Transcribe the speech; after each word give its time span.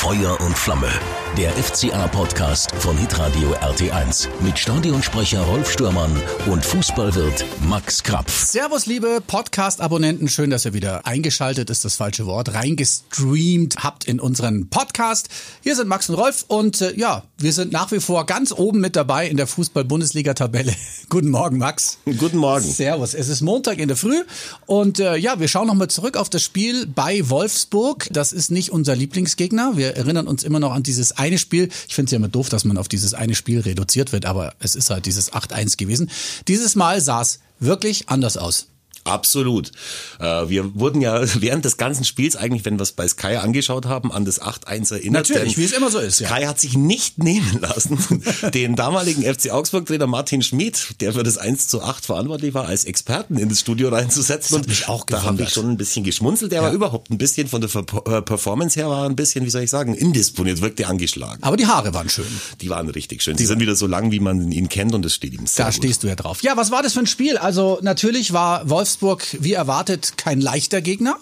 Feuer 0.00 0.40
und 0.40 0.56
Flamme. 0.56 0.88
Der 1.36 1.52
FCA-Podcast 1.52 2.74
von 2.76 2.96
Hitradio 2.96 3.54
RT1 3.56 4.28
mit 4.40 4.58
Stadionsprecher 4.58 5.42
Rolf 5.42 5.70
Stürmann 5.70 6.10
und 6.46 6.64
Fußballwirt 6.64 7.44
Max 7.68 8.02
Krapf. 8.02 8.46
Servus, 8.46 8.86
liebe 8.86 9.20
Podcast-Abonnenten. 9.24 10.28
Schön, 10.28 10.50
dass 10.50 10.64
ihr 10.64 10.72
wieder 10.72 11.06
eingeschaltet, 11.06 11.68
ist 11.68 11.84
das 11.84 11.96
falsche 11.96 12.24
Wort, 12.24 12.54
reingestreamt 12.54 13.76
habt 13.84 14.06
in 14.06 14.20
unseren 14.20 14.70
Podcast. 14.70 15.28
Hier 15.62 15.76
sind 15.76 15.86
Max 15.86 16.08
und 16.08 16.16
Rolf 16.16 16.46
und 16.48 16.80
äh, 16.80 16.96
ja, 16.96 17.22
wir 17.36 17.52
sind 17.52 17.70
nach 17.70 17.92
wie 17.92 18.00
vor 18.00 18.24
ganz 18.24 18.52
oben 18.52 18.80
mit 18.80 18.96
dabei 18.96 19.28
in 19.28 19.36
der 19.36 19.46
Fußball-Bundesliga-Tabelle. 19.46 20.74
Guten 21.10 21.28
Morgen, 21.28 21.58
Max. 21.58 21.98
Guten 22.06 22.38
Morgen. 22.38 22.64
Servus. 22.64 23.12
Es 23.12 23.28
ist 23.28 23.42
Montag 23.42 23.78
in 23.78 23.88
der 23.88 23.98
Früh 23.98 24.22
und 24.66 24.98
äh, 24.98 25.16
ja, 25.16 25.38
wir 25.38 25.46
schauen 25.46 25.68
nochmal 25.68 25.88
zurück 25.88 26.16
auf 26.16 26.30
das 26.30 26.42
Spiel 26.42 26.86
bei 26.86 27.28
Wolfsburg. 27.28 28.08
Das 28.10 28.32
ist 28.32 28.50
nicht 28.50 28.70
unser 28.70 28.96
Lieblingsgegner. 28.96 29.76
Wir 29.76 29.89
erinnern 29.96 30.26
uns 30.26 30.42
immer 30.42 30.60
noch 30.60 30.72
an 30.72 30.82
dieses 30.82 31.12
eine 31.12 31.38
Spiel. 31.38 31.68
Ich 31.88 31.94
finde 31.94 32.06
es 32.06 32.12
ja 32.12 32.16
immer 32.16 32.28
doof, 32.28 32.48
dass 32.48 32.64
man 32.64 32.78
auf 32.78 32.88
dieses 32.88 33.14
eine 33.14 33.34
Spiel 33.34 33.60
reduziert 33.60 34.12
wird, 34.12 34.26
aber 34.26 34.54
es 34.58 34.74
ist 34.74 34.90
halt 34.90 35.06
dieses 35.06 35.32
8-1 35.32 35.76
gewesen. 35.76 36.10
Dieses 36.48 36.76
Mal 36.76 37.00
sah 37.00 37.22
es 37.22 37.40
wirklich 37.58 38.08
anders 38.08 38.36
aus. 38.36 38.69
Absolut. 39.04 39.72
Äh, 40.18 40.48
wir 40.48 40.74
wurden 40.74 41.00
ja 41.00 41.22
während 41.40 41.64
des 41.64 41.76
ganzen 41.76 42.04
Spiels 42.04 42.36
eigentlich, 42.36 42.64
wenn 42.64 42.78
wir 42.78 42.82
es 42.82 42.92
bei 42.92 43.06
Sky 43.08 43.36
angeschaut 43.36 43.86
haben, 43.86 44.12
an 44.12 44.24
das 44.24 44.40
8-1 44.40 44.92
erinnert. 44.94 45.28
Natürlich, 45.28 45.56
wie 45.58 45.64
es 45.64 45.72
immer 45.72 45.90
so 45.90 45.98
ist. 45.98 46.20
Ja. 46.20 46.28
Sky 46.28 46.44
hat 46.44 46.60
sich 46.60 46.76
nicht 46.76 47.18
nehmen 47.18 47.58
lassen, 47.60 47.98
den 48.54 48.76
damaligen 48.76 49.22
FC 49.22 49.50
Augsburg-Trainer 49.50 50.06
Martin 50.06 50.42
Schmid, 50.42 51.00
der 51.00 51.12
für 51.12 51.22
das 51.22 51.38
1 51.38 51.68
zu 51.68 51.82
8 51.82 52.06
verantwortlich 52.06 52.54
war, 52.54 52.66
als 52.66 52.84
Experten 52.84 53.36
in 53.36 53.48
das 53.48 53.60
Studio 53.60 53.88
reinzusetzen. 53.88 54.54
Das 54.54 54.62
hat 54.62 54.68
mich 54.68 54.88
auch 54.88 55.04
da 55.06 55.22
habe 55.22 55.42
ich 55.42 55.50
schon 55.50 55.68
ein 55.68 55.76
bisschen 55.76 56.04
geschmunzelt. 56.04 56.52
Der 56.52 56.60
ja. 56.60 56.66
war 56.66 56.72
überhaupt 56.72 57.10
ein 57.10 57.18
bisschen 57.18 57.48
von 57.48 57.60
der 57.60 57.70
äh, 57.74 58.22
Performance 58.22 58.78
her 58.78 58.88
war 58.88 59.06
ein 59.08 59.16
bisschen, 59.16 59.44
wie 59.44 59.50
soll 59.50 59.62
ich 59.62 59.70
sagen, 59.70 59.94
indisponiert, 59.94 60.60
wirkte 60.60 60.86
angeschlagen. 60.86 61.42
Aber 61.42 61.56
die 61.56 61.66
Haare 61.66 61.92
waren 61.94 62.08
schön. 62.08 62.26
Die 62.60 62.68
waren 62.70 62.88
richtig 62.88 63.22
schön. 63.22 63.36
Die, 63.36 63.42
die 63.42 63.46
sind 63.46 63.60
wieder 63.60 63.74
so 63.74 63.86
lang, 63.86 64.12
wie 64.12 64.20
man 64.20 64.52
ihn 64.52 64.68
kennt 64.68 64.94
und 64.94 65.04
das 65.04 65.14
steht 65.14 65.32
ihm 65.34 65.46
sehr 65.46 65.64
Da 65.64 65.70
gut. 65.70 65.76
stehst 65.78 66.02
du 66.02 66.08
ja 66.08 66.14
drauf. 66.14 66.42
Ja, 66.42 66.56
was 66.56 66.70
war 66.70 66.82
das 66.82 66.92
für 66.92 67.00
ein 67.00 67.06
Spiel? 67.06 67.38
Also 67.38 67.78
natürlich 67.82 68.32
war 68.32 68.68
Wolfsburg 68.68 68.89
Wolfsburg 68.90 69.36
wie 69.40 69.52
erwartet 69.52 70.14
kein 70.16 70.40
leichter 70.40 70.80
Gegner, 70.80 71.16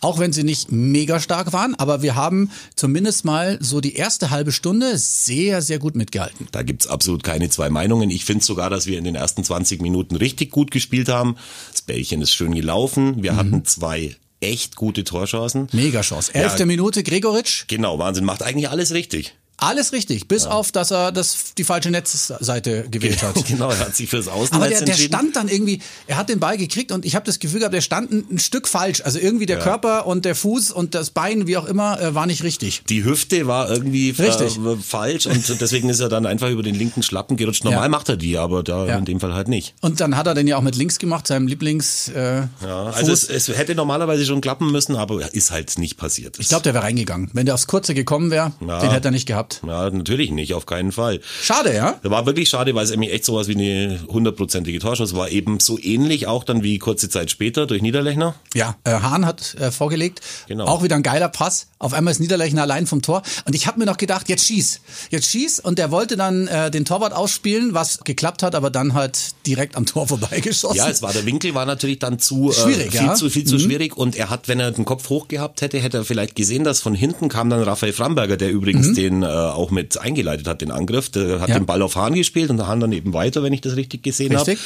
auch 0.00 0.18
wenn 0.18 0.32
sie 0.32 0.44
nicht 0.44 0.70
mega 0.70 1.20
stark 1.20 1.52
waren. 1.52 1.74
Aber 1.74 2.02
wir 2.02 2.14
haben 2.14 2.50
zumindest 2.76 3.24
mal 3.24 3.58
so 3.60 3.80
die 3.80 3.94
erste 3.94 4.30
halbe 4.30 4.52
Stunde 4.52 4.98
sehr, 4.98 5.62
sehr 5.62 5.78
gut 5.78 5.96
mitgehalten. 5.96 6.48
Da 6.52 6.62
gibt's 6.62 6.86
absolut 6.86 7.22
keine 7.22 7.48
zwei 7.48 7.70
Meinungen. 7.70 8.10
Ich 8.10 8.24
finde 8.24 8.44
sogar, 8.44 8.68
dass 8.68 8.86
wir 8.86 8.98
in 8.98 9.04
den 9.04 9.14
ersten 9.14 9.42
20 9.42 9.80
Minuten 9.80 10.16
richtig 10.16 10.50
gut 10.50 10.70
gespielt 10.70 11.08
haben. 11.08 11.36
Das 11.72 11.82
Bällchen 11.82 12.20
ist 12.20 12.34
schön 12.34 12.54
gelaufen. 12.54 13.22
Wir 13.22 13.32
mhm. 13.32 13.36
hatten 13.36 13.64
zwei 13.64 14.16
echt 14.40 14.76
gute 14.76 15.04
Torchancen. 15.04 15.68
Mega 15.72 16.02
Chance. 16.02 16.34
Elfte 16.34 16.60
ja, 16.60 16.66
Minute, 16.66 17.02
Gregoritsch. 17.02 17.64
Genau, 17.68 17.98
Wahnsinn. 17.98 18.24
Macht 18.24 18.42
eigentlich 18.42 18.68
alles 18.68 18.92
richtig. 18.92 19.34
Alles 19.56 19.92
richtig, 19.92 20.26
bis 20.26 20.44
ja. 20.44 20.50
auf, 20.50 20.72
dass 20.72 20.90
er 20.90 21.12
das, 21.12 21.54
die 21.56 21.64
falsche 21.64 21.90
Netzseite 21.90 22.86
gewählt 22.90 23.22
hat. 23.22 23.34
Genau, 23.46 23.70
er 23.70 23.78
hat 23.78 23.96
sich 23.96 24.10
fürs 24.10 24.28
Außennetz 24.28 24.52
Aber 24.52 24.68
der, 24.68 24.82
der 24.82 24.94
stand 24.94 25.36
dann 25.36 25.48
irgendwie, 25.48 25.80
er 26.06 26.16
hat 26.16 26.28
den 26.28 26.40
Ball 26.40 26.56
gekriegt 26.56 26.92
und 26.92 27.04
ich 27.04 27.14
habe 27.14 27.24
das 27.24 27.38
Gefühl 27.38 27.60
gehabt, 27.60 27.74
der 27.74 27.80
stand 27.80 28.10
ein, 28.10 28.24
ein 28.30 28.38
Stück 28.38 28.68
falsch. 28.68 29.02
Also 29.04 29.18
irgendwie 29.18 29.46
der 29.46 29.58
ja. 29.58 29.62
Körper 29.64 30.06
und 30.06 30.24
der 30.24 30.34
Fuß 30.34 30.72
und 30.72 30.94
das 30.94 31.10
Bein, 31.10 31.46
wie 31.46 31.56
auch 31.56 31.66
immer, 31.66 32.00
äh, 32.00 32.14
war 32.14 32.26
nicht 32.26 32.42
richtig. 32.42 32.82
Die 32.88 33.04
Hüfte 33.04 33.46
war 33.46 33.70
irgendwie 33.70 34.10
äh, 34.10 34.76
falsch 34.82 35.26
und 35.26 35.60
deswegen 35.60 35.88
ist 35.88 36.00
er 36.00 36.08
dann 36.08 36.26
einfach 36.26 36.50
über 36.50 36.62
den 36.62 36.74
linken 36.74 37.02
Schlappen 37.02 37.36
gerutscht. 37.36 37.64
Normal 37.64 37.84
ja. 37.84 37.88
macht 37.88 38.08
er 38.08 38.16
die, 38.16 38.36
aber 38.36 38.62
da 38.62 38.86
in 38.96 39.04
dem 39.04 39.20
Fall 39.20 39.34
halt 39.34 39.48
nicht. 39.48 39.74
Und 39.80 40.00
dann 40.00 40.16
hat 40.16 40.26
er 40.26 40.34
den 40.34 40.46
ja 40.46 40.56
auch 40.56 40.62
mit 40.62 40.76
links 40.76 40.98
gemacht, 40.98 41.26
seinem 41.26 41.46
Lieblings. 41.46 42.08
Äh, 42.08 42.42
ja, 42.62 42.84
also 42.86 43.12
es, 43.12 43.28
es, 43.28 43.48
hätte 43.48 43.74
normalerweise 43.74 44.24
schon 44.26 44.40
klappen 44.40 44.72
müssen, 44.72 44.96
aber 44.96 45.32
ist 45.32 45.50
halt 45.50 45.78
nicht 45.78 45.96
passiert. 45.96 46.38
Ich 46.38 46.48
glaube, 46.48 46.62
der 46.62 46.74
wäre 46.74 46.84
reingegangen. 46.84 47.30
Wenn 47.32 47.46
der 47.46 47.54
aufs 47.54 47.66
Kurze 47.66 47.94
gekommen 47.94 48.30
wäre, 48.30 48.52
den 48.60 48.90
hätte 48.90 49.08
er 49.08 49.10
nicht 49.10 49.26
gehabt. 49.26 49.43
Ja, 49.66 49.90
natürlich 49.90 50.30
nicht, 50.30 50.54
auf 50.54 50.66
keinen 50.66 50.92
Fall. 50.92 51.20
Schade, 51.42 51.74
ja? 51.74 51.98
War 52.02 52.26
wirklich 52.26 52.48
schade, 52.48 52.74
weil 52.74 52.84
es 52.84 52.90
nämlich 52.90 53.12
echt 53.12 53.24
sowas 53.24 53.48
wie 53.48 53.54
eine 53.54 54.00
hundertprozentige 54.08 54.78
Torschuss 54.78 55.14
war. 55.14 55.28
Eben 55.28 55.60
so 55.60 55.78
ähnlich 55.78 56.26
auch 56.26 56.44
dann 56.44 56.62
wie 56.62 56.78
kurze 56.78 57.08
Zeit 57.08 57.30
später 57.30 57.66
durch 57.66 57.82
Niederlechner. 57.82 58.34
Ja, 58.54 58.76
äh, 58.84 58.92
Hahn 58.92 59.26
hat 59.26 59.54
äh, 59.54 59.70
vorgelegt. 59.70 60.20
Genau. 60.48 60.66
Auch 60.66 60.82
wieder 60.82 60.96
ein 60.96 61.02
geiler 61.02 61.28
Pass. 61.28 61.68
Auf 61.78 61.92
einmal 61.92 62.12
ist 62.12 62.20
Niederlechner 62.20 62.62
allein 62.62 62.86
vom 62.86 63.02
Tor. 63.02 63.22
Und 63.44 63.54
ich 63.54 63.66
habe 63.66 63.78
mir 63.78 63.86
noch 63.86 63.96
gedacht, 63.96 64.28
jetzt 64.28 64.46
schieß. 64.46 64.80
Jetzt 65.10 65.30
schieß. 65.30 65.60
Und 65.60 65.78
der 65.78 65.90
wollte 65.90 66.16
dann 66.16 66.46
äh, 66.46 66.70
den 66.70 66.84
Torwart 66.84 67.12
ausspielen, 67.12 67.74
was 67.74 68.00
geklappt 68.04 68.42
hat, 68.42 68.54
aber 68.54 68.70
dann 68.70 68.94
halt 68.94 69.33
direkt 69.46 69.76
am 69.76 69.86
Tor 69.86 70.08
vorbeigeschossen. 70.08 70.76
Ja, 70.76 70.88
es 70.88 71.02
war 71.02 71.12
der 71.12 71.26
Winkel 71.26 71.54
war 71.54 71.66
natürlich 71.66 71.98
dann 71.98 72.18
zu 72.18 72.50
äh, 72.50 72.54
schwierig, 72.54 72.90
viel 72.90 73.06
ja? 73.06 73.14
zu 73.14 73.30
viel 73.30 73.44
zu 73.44 73.56
mhm. 73.56 73.60
schwierig 73.60 73.96
und 73.96 74.16
er 74.16 74.30
hat, 74.30 74.48
wenn 74.48 74.60
er 74.60 74.70
den 74.72 74.84
Kopf 74.84 75.08
hoch 75.08 75.28
gehabt 75.28 75.60
hätte, 75.60 75.78
hätte 75.78 75.98
er 75.98 76.04
vielleicht 76.04 76.34
gesehen, 76.34 76.64
dass 76.64 76.80
von 76.80 76.94
hinten 76.94 77.28
kam 77.28 77.50
dann 77.50 77.62
Raphael 77.62 77.92
Framberger, 77.92 78.36
der 78.36 78.50
übrigens 78.50 78.88
mhm. 78.88 78.94
den 78.94 79.22
äh, 79.22 79.26
auch 79.26 79.70
mit 79.70 79.98
eingeleitet 79.98 80.46
hat, 80.46 80.60
den 80.60 80.70
Angriff. 80.70 81.10
Der 81.10 81.40
hat 81.40 81.48
ja. 81.48 81.58
den 81.58 81.66
Ball 81.66 81.82
auf 81.82 81.96
Hahn 81.96 82.14
gespielt 82.14 82.50
und 82.50 82.56
der 82.56 82.66
Hahn 82.66 82.80
dann 82.80 82.92
eben 82.92 83.12
weiter, 83.12 83.42
wenn 83.42 83.52
ich 83.52 83.60
das 83.60 83.76
richtig 83.76 84.02
gesehen 84.02 84.36
habe. 84.36 84.56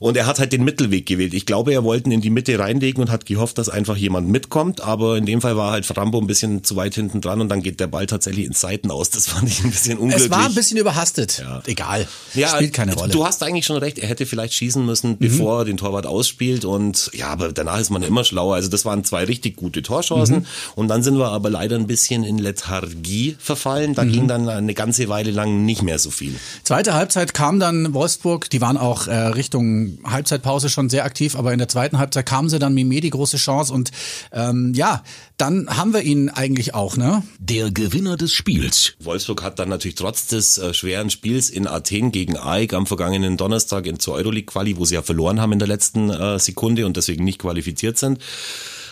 Und 0.00 0.16
er 0.16 0.26
hat 0.26 0.38
halt 0.38 0.52
den 0.52 0.64
Mittelweg 0.64 1.06
gewählt. 1.06 1.34
Ich 1.34 1.46
glaube, 1.46 1.72
er 1.72 1.84
wollte 1.84 2.08
ihn 2.08 2.12
in 2.12 2.20
die 2.20 2.30
Mitte 2.30 2.58
reinlegen 2.58 3.02
und 3.02 3.10
hat 3.10 3.26
gehofft, 3.26 3.58
dass 3.58 3.68
einfach 3.68 3.96
jemand 3.96 4.28
mitkommt. 4.28 4.80
Aber 4.80 5.16
in 5.16 5.26
dem 5.26 5.40
Fall 5.40 5.56
war 5.56 5.72
halt 5.72 5.86
Frambo 5.86 6.20
ein 6.20 6.26
bisschen 6.26 6.64
zu 6.64 6.76
weit 6.76 6.94
hinten 6.94 7.20
dran 7.20 7.40
und 7.40 7.48
dann 7.48 7.62
geht 7.62 7.80
der 7.80 7.86
Ball 7.86 8.06
tatsächlich 8.06 8.46
ins 8.46 8.60
Seiten 8.60 8.90
aus. 8.90 9.10
Das 9.10 9.26
fand 9.28 9.48
ich 9.48 9.64
ein 9.64 9.70
bisschen 9.70 9.98
unglücklich. 9.98 10.26
Es 10.26 10.30
war 10.30 10.46
ein 10.46 10.54
bisschen 10.54 10.78
überhastet. 10.78 11.38
Ja. 11.38 11.62
Egal. 11.66 12.06
Ja, 12.34 12.48
Spielt 12.48 12.72
keine 12.72 12.94
Rolle. 12.94 13.12
Du 13.12 13.24
hast 13.24 13.42
eigentlich 13.42 13.66
schon 13.66 13.76
recht. 13.76 13.98
Er 13.98 14.08
hätte 14.08 14.26
vielleicht 14.26 14.54
schießen 14.54 14.84
müssen, 14.84 15.12
mhm. 15.12 15.18
bevor 15.18 15.54
mhm. 15.54 15.60
er 15.60 15.64
den 15.64 15.76
Torwart 15.76 16.06
ausspielt. 16.06 16.64
Und 16.64 17.10
ja, 17.14 17.28
aber 17.28 17.52
danach 17.52 17.80
ist 17.80 17.90
man 17.90 18.02
immer 18.02 18.24
schlauer. 18.24 18.54
Also 18.54 18.68
das 18.68 18.84
waren 18.84 19.04
zwei 19.04 19.24
richtig 19.24 19.56
gute 19.56 19.82
Torchancen. 19.82 20.36
Mhm. 20.36 20.46
Und 20.76 20.88
dann 20.88 21.02
sind 21.02 21.18
wir 21.18 21.28
aber 21.28 21.50
leider 21.50 21.76
ein 21.76 21.86
bisschen 21.86 22.24
in 22.24 22.38
Lethargie 22.38 23.36
verfallen. 23.38 23.94
Da 23.94 24.04
mhm. 24.04 24.12
ging 24.12 24.28
dann 24.28 24.48
eine 24.48 24.74
ganze 24.74 25.08
Weile 25.08 25.30
lang 25.30 25.64
nicht 25.64 25.82
mehr 25.82 25.98
so 25.98 26.10
viel. 26.10 26.34
Zweite 26.62 26.94
Halbzeit 26.94 27.34
kam 27.34 27.58
dann 27.58 27.94
Wolfsburg. 27.94 28.50
Die 28.50 28.60
waren 28.60 28.76
auch 28.76 29.06
äh, 29.06 29.14
Richtung 29.14 29.87
Halbzeitpause 30.04 30.68
schon 30.68 30.88
sehr 30.88 31.04
aktiv, 31.04 31.36
aber 31.36 31.52
in 31.52 31.58
der 31.58 31.68
zweiten 31.68 31.98
Halbzeit 31.98 32.26
kam 32.26 32.48
sie 32.48 32.58
dann 32.58 32.74
Mimé 32.74 33.00
die 33.00 33.10
große 33.10 33.36
Chance 33.36 33.72
und 33.72 33.90
ähm, 34.32 34.72
ja, 34.74 35.02
dann 35.36 35.68
haben 35.76 35.92
wir 35.92 36.02
ihn 36.02 36.28
eigentlich 36.28 36.74
auch, 36.74 36.96
ne? 36.96 37.22
Der 37.38 37.70
Gewinner 37.70 38.16
des 38.16 38.32
Spiels. 38.32 38.94
Wolfsburg 39.00 39.42
hat 39.42 39.58
dann 39.58 39.68
natürlich 39.68 39.94
trotz 39.94 40.26
des 40.26 40.58
äh, 40.58 40.74
schweren 40.74 41.10
Spiels 41.10 41.50
in 41.50 41.66
Athen 41.66 42.12
gegen 42.12 42.36
AEK 42.36 42.74
am 42.74 42.86
vergangenen 42.86 43.36
Donnerstag 43.36 43.86
in 43.86 43.98
zur 43.98 44.14
Euroleague-Quali, 44.14 44.76
wo 44.76 44.84
sie 44.84 44.94
ja 44.94 45.02
verloren 45.02 45.40
haben 45.40 45.52
in 45.52 45.58
der 45.58 45.68
letzten 45.68 46.10
äh, 46.10 46.38
Sekunde 46.38 46.86
und 46.86 46.96
deswegen 46.96 47.24
nicht 47.24 47.38
qualifiziert 47.38 47.98
sind, 47.98 48.18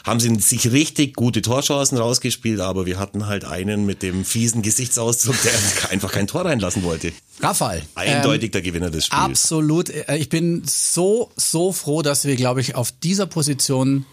haben 0.07 0.21
sie 0.21 0.33
sich 0.37 0.71
richtig 0.71 1.17
gute 1.17 1.43
Torchancen 1.43 1.99
rausgespielt, 1.99 2.61
aber 2.61 2.87
wir 2.87 2.99
hatten 2.99 3.27
halt 3.27 3.45
einen 3.45 3.85
mit 3.85 4.03
dem 4.03 4.25
fiesen 4.25 4.63
Gesichtsausdruck, 4.63 5.35
der 5.43 5.53
einfach 5.91 6.13
kein 6.13 6.29
Tor 6.29 6.45
reinlassen 6.45 6.85
wollte. 6.85 7.13
Rafael. 7.41 7.83
Eindeutig 7.97 8.49
ähm, 8.49 8.53
der 8.53 8.63
Gewinner 8.63 8.91
des 8.91 9.07
Spiels. 9.07 9.21
Absolut. 9.21 9.91
Äh, 9.91 10.17
ich 10.17 10.29
bin 10.29 10.63
so, 10.65 11.33
so 11.35 11.73
froh, 11.73 12.03
dass 12.03 12.25
wir, 12.25 12.37
glaube 12.37 12.61
ich, 12.61 12.77
auf 12.77 12.93
dieser 12.93 13.27
Position 13.27 14.07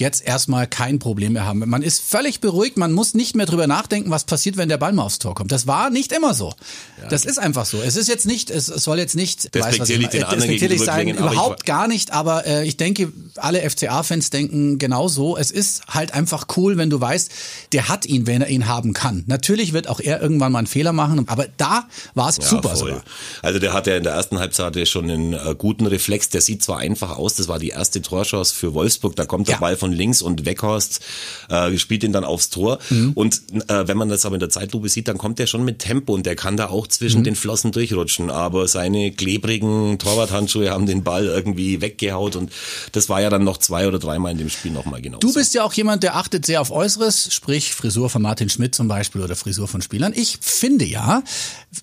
jetzt 0.00 0.26
erstmal 0.26 0.66
kein 0.66 0.98
Problem 0.98 1.34
mehr 1.34 1.44
haben. 1.44 1.62
Man 1.66 1.82
ist 1.82 2.02
völlig 2.02 2.40
beruhigt, 2.40 2.76
man 2.76 2.92
muss 2.92 3.14
nicht 3.14 3.36
mehr 3.36 3.46
drüber 3.46 3.66
nachdenken, 3.66 4.10
was 4.10 4.24
passiert, 4.24 4.56
wenn 4.56 4.68
der 4.68 4.78
Ball 4.78 4.92
mal 4.92 5.04
aufs 5.04 5.18
Tor 5.18 5.34
kommt. 5.34 5.52
Das 5.52 5.66
war 5.66 5.90
nicht 5.90 6.12
immer 6.12 6.34
so. 6.34 6.52
Ja. 7.00 7.08
Das 7.08 7.24
ist 7.24 7.38
einfach 7.38 7.66
so. 7.66 7.80
Es 7.80 7.96
ist 7.96 8.08
jetzt 8.08 8.26
nicht, 8.26 8.50
es 8.50 8.66
soll 8.66 8.98
jetzt 8.98 9.14
nicht 9.14 9.54
despektierlich, 9.54 10.12
weiß, 10.12 10.28
despektierlich 10.30 10.80
sein, 10.80 11.08
überhaupt 11.08 11.66
gar 11.66 11.86
nicht, 11.86 12.12
aber 12.12 12.46
äh, 12.46 12.66
ich 12.66 12.76
denke, 12.76 13.12
alle 13.36 13.68
FCA-Fans 13.68 14.30
denken 14.30 14.78
genau 14.78 15.08
so. 15.08 15.36
Es 15.36 15.50
ist 15.50 15.86
halt 15.86 16.14
einfach 16.14 16.46
cool, 16.56 16.76
wenn 16.76 16.90
du 16.90 17.00
weißt, 17.00 17.30
der 17.72 17.88
hat 17.88 18.06
ihn, 18.06 18.26
wenn 18.26 18.42
er 18.42 18.48
ihn 18.48 18.66
haben 18.66 18.92
kann. 18.92 19.24
Natürlich 19.26 19.72
wird 19.72 19.88
auch 19.88 20.00
er 20.00 20.20
irgendwann 20.20 20.52
mal 20.52 20.58
einen 20.58 20.66
Fehler 20.66 20.92
machen, 20.92 21.28
aber 21.28 21.46
da 21.56 21.86
war 22.14 22.28
es 22.28 22.38
ja, 22.38 22.44
super 22.44 22.74
sogar. 22.74 23.04
Also 23.42 23.58
der 23.58 23.72
hat 23.72 23.86
ja 23.86 23.96
in 23.96 24.02
der 24.02 24.14
ersten 24.14 24.38
Halbzeit 24.38 24.70
schon 24.88 25.10
einen 25.10 25.32
äh, 25.34 25.54
guten 25.56 25.86
Reflex, 25.86 26.30
der 26.30 26.40
sieht 26.40 26.62
zwar 26.62 26.78
einfach 26.78 27.16
aus, 27.16 27.34
das 27.34 27.48
war 27.48 27.58
die 27.58 27.68
erste 27.68 28.00
Torchance 28.02 28.54
für 28.54 28.74
Wolfsburg, 28.74 29.16
da 29.16 29.26
kommt 29.26 29.48
der 29.48 29.56
ja. 29.56 29.60
Ball 29.60 29.76
von 29.76 29.89
links 29.92 30.22
und 30.22 30.44
Weghorst 30.44 31.00
äh, 31.48 31.76
spielt 31.78 32.04
ihn 32.04 32.12
dann 32.12 32.24
aufs 32.24 32.50
Tor. 32.50 32.78
Mhm. 32.90 33.12
Und 33.14 33.42
äh, 33.68 33.86
wenn 33.88 33.96
man 33.96 34.08
das 34.08 34.24
aber 34.26 34.36
in 34.36 34.40
der 34.40 34.50
Zeitlupe 34.50 34.88
sieht, 34.88 35.08
dann 35.08 35.18
kommt 35.18 35.40
er 35.40 35.46
schon 35.46 35.64
mit 35.64 35.78
Tempo 35.78 36.14
und 36.14 36.26
der 36.26 36.36
kann 36.36 36.56
da 36.56 36.68
auch 36.68 36.86
zwischen 36.86 37.20
mhm. 37.20 37.24
den 37.24 37.36
Flossen 37.36 37.72
durchrutschen. 37.72 38.30
Aber 38.30 38.68
seine 38.68 39.12
klebrigen 39.12 39.98
Torwarthandschuhe 39.98 40.70
haben 40.70 40.86
den 40.86 41.02
Ball 41.02 41.26
irgendwie 41.26 41.80
weggehaut 41.80 42.36
und 42.36 42.50
das 42.92 43.08
war 43.08 43.20
ja 43.20 43.30
dann 43.30 43.44
noch 43.44 43.58
zwei 43.58 43.86
oder 43.88 43.98
dreimal 43.98 44.32
in 44.32 44.38
dem 44.38 44.50
Spiel 44.50 44.72
nochmal 44.72 45.02
genau. 45.02 45.18
Du 45.18 45.32
bist 45.32 45.54
ja 45.54 45.64
auch 45.64 45.72
jemand, 45.72 46.02
der 46.02 46.16
achtet 46.16 46.46
sehr 46.46 46.60
auf 46.60 46.70
Äußeres, 46.70 47.32
sprich 47.32 47.74
Frisur 47.74 48.10
von 48.10 48.22
Martin 48.22 48.48
Schmidt 48.48 48.74
zum 48.74 48.88
Beispiel 48.88 49.22
oder 49.22 49.36
Frisur 49.36 49.68
von 49.68 49.82
Spielern. 49.82 50.12
Ich 50.14 50.38
finde 50.40 50.84
ja, 50.84 51.22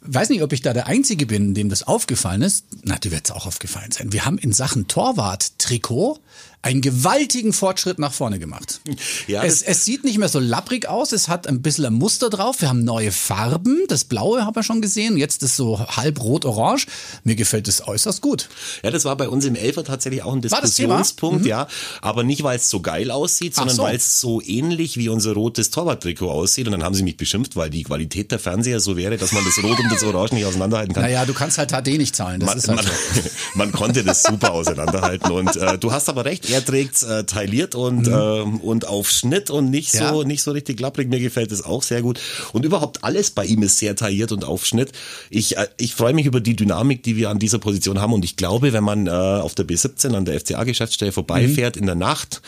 weiß 0.02 0.30
nicht, 0.30 0.42
ob 0.42 0.54
ich 0.54 0.62
da 0.62 0.74
der 0.74 0.88
Einzige 0.88 1.26
bin, 1.26 1.54
dem 1.54 1.70
das 1.70 1.84
aufgefallen 1.84 2.42
ist. 2.42 2.66
Na, 2.84 2.98
dir 2.98 3.12
wird 3.12 3.26
es 3.26 3.32
auch 3.32 3.46
aufgefallen 3.46 3.92
sein. 3.92 4.12
Wir 4.14 4.26
haben 4.26 4.38
in 4.38 4.52
Sachen 4.52 4.88
Torwart-Trikot 4.88 6.20
einen 6.62 6.82
gewaltigen 6.82 7.54
Fortschritt 7.54 8.00
nach 8.00 8.14
vorne 8.14 8.40
gemacht. 8.40 8.82
Ja, 9.28 9.44
es, 9.44 9.62
es 9.62 9.84
sieht 9.84 10.04
nicht 10.04 10.18
mehr 10.18 10.30
so 10.30 10.40
lapprig 10.40 10.88
aus, 10.88 11.12
es 11.12 11.28
hat 11.28 11.48
ein 11.48 11.62
bisschen 11.62 11.86
ein 11.86 11.94
Muster 11.94 12.30
drauf, 12.30 12.62
wir 12.62 12.70
haben 12.70 12.84
neue 12.84 13.12
Farben, 13.12 13.84
das 13.90 14.06
Blaue 14.06 14.46
haben 14.46 14.56
wir 14.56 14.64
schon 14.64 14.82
gesehen, 14.82 15.18
jetzt 15.18 15.44
ist 15.44 15.58
so 15.58 15.80
halb 15.80 16.22
rot-orange. 16.22 16.88
Mir 17.24 17.36
gefällt 17.36 17.68
es 17.68 17.86
äußerst 17.86 18.22
gut. 18.22 18.48
Ja, 18.84 18.92
das 18.92 19.04
war 19.04 19.16
bei 19.18 19.28
uns 19.28 19.44
im 19.46 19.56
Elfer 19.56 19.84
tatsächlich 19.84 20.24
auch 20.24 20.34
ein? 20.34 20.42
Diskussionspunkt, 20.42 21.46
ja. 21.46 21.68
Aber 22.02 22.24
nicht, 22.24 22.44
weil 22.44 22.58
es 22.58 22.70
so 22.70 22.80
geil 22.80 23.12
aussieht, 23.12 23.56
sondern 23.56 23.76
so. 23.76 23.84
weil 23.84 23.96
es 23.98 24.22
so 24.22 24.42
ähnlich 24.42 24.98
wie 24.98 25.10
unser 25.10 25.34
rotes 25.34 25.72
Torwarttrikot 25.72 26.30
aussieht. 26.30 26.68
Und 26.68 26.74
dann 26.74 26.84
haben 26.84 26.96
sie 26.96 27.04
mich 27.04 27.18
beschimpft, 27.18 27.56
weil 27.56 27.70
die 27.70 27.84
Qualität 27.84 28.32
der 28.32 28.40
Fernseher 28.40 28.80
so 28.80 28.96
wäre, 28.96 29.18
dass 29.18 29.32
man 29.32 29.44
das 29.44 29.64
Rot 29.64 29.80
und 29.80 29.92
das 29.92 30.04
Orange 30.04 30.36
nicht 30.36 30.46
auseinanderhalten 30.46 30.94
kann. 30.94 31.04
Naja, 31.04 31.26
du 31.26 31.34
kannst 31.34 31.58
halt 31.58 31.72
HD 31.72 31.98
nicht 31.98 32.16
zahlen, 32.16 32.40
das 32.40 32.50
Man, 32.50 32.58
ist 32.58 32.68
halt 32.68 32.78
man, 32.78 32.86
so. 32.86 33.30
man 33.56 33.72
konnte 33.72 34.04
das 34.04 34.24
super 34.24 34.52
auseinanderhalten 34.54 35.32
und 35.32 35.56
äh, 35.56 35.78
du 35.78 35.92
hast 35.92 36.10
aber 36.10 36.26
recht, 36.26 36.47
er 36.52 36.64
trägt's 36.66 37.04
äh, 37.04 37.24
tailliert 37.26 37.76
und 37.76 38.08
ähm, 38.08 38.60
und 38.62 38.88
auf 38.88 39.10
Schnitt 39.10 39.50
und 39.50 39.70
nicht 39.70 39.92
so 39.92 39.98
Mhm. 40.04 40.18
Ja. 40.20 40.24
nicht 40.24 40.44
so 40.44 40.52
richtig 40.52 40.80
lapprig. 40.80 41.10
Mir 41.10 41.20
gefällt 41.20 41.52
es 41.52 41.64
auch 41.64 41.84
sehr 41.84 42.02
gut 42.02 42.20
und 42.54 42.66
überhaupt 42.66 43.04
alles 43.04 43.32
bei 43.32 43.46
ihm 43.46 43.64
ist 43.64 43.78
sehr 43.80 43.96
tailliert 43.96 44.32
und 44.32 44.44
auf 44.46 44.66
Schnitt. 44.66 44.92
Ich 45.30 45.58
äh, 45.58 45.68
ich 45.78 45.96
freue 45.96 46.14
mich 46.14 46.26
über 46.26 46.40
die 46.40 46.56
Dynamik, 46.56 47.04
die 47.04 47.16
wir 47.18 47.30
an 47.30 47.40
dieser 47.40 47.60
Position 47.60 48.00
haben 48.02 48.14
und 48.14 48.24
ich 48.26 48.36
glaube, 48.38 48.74
wenn 48.74 48.84
man 48.84 49.08
äh, 49.08 49.10
auf 49.12 49.56
der 49.56 49.66
B17 49.68 50.14
an 50.16 50.26
der 50.26 50.40
FCA 50.40 50.64
Geschäftsstelle 50.64 51.12
vorbeifährt 51.12 51.76
Mhm. 51.76 51.82
in 51.82 51.86
der 51.88 51.96
Nacht 51.96 52.42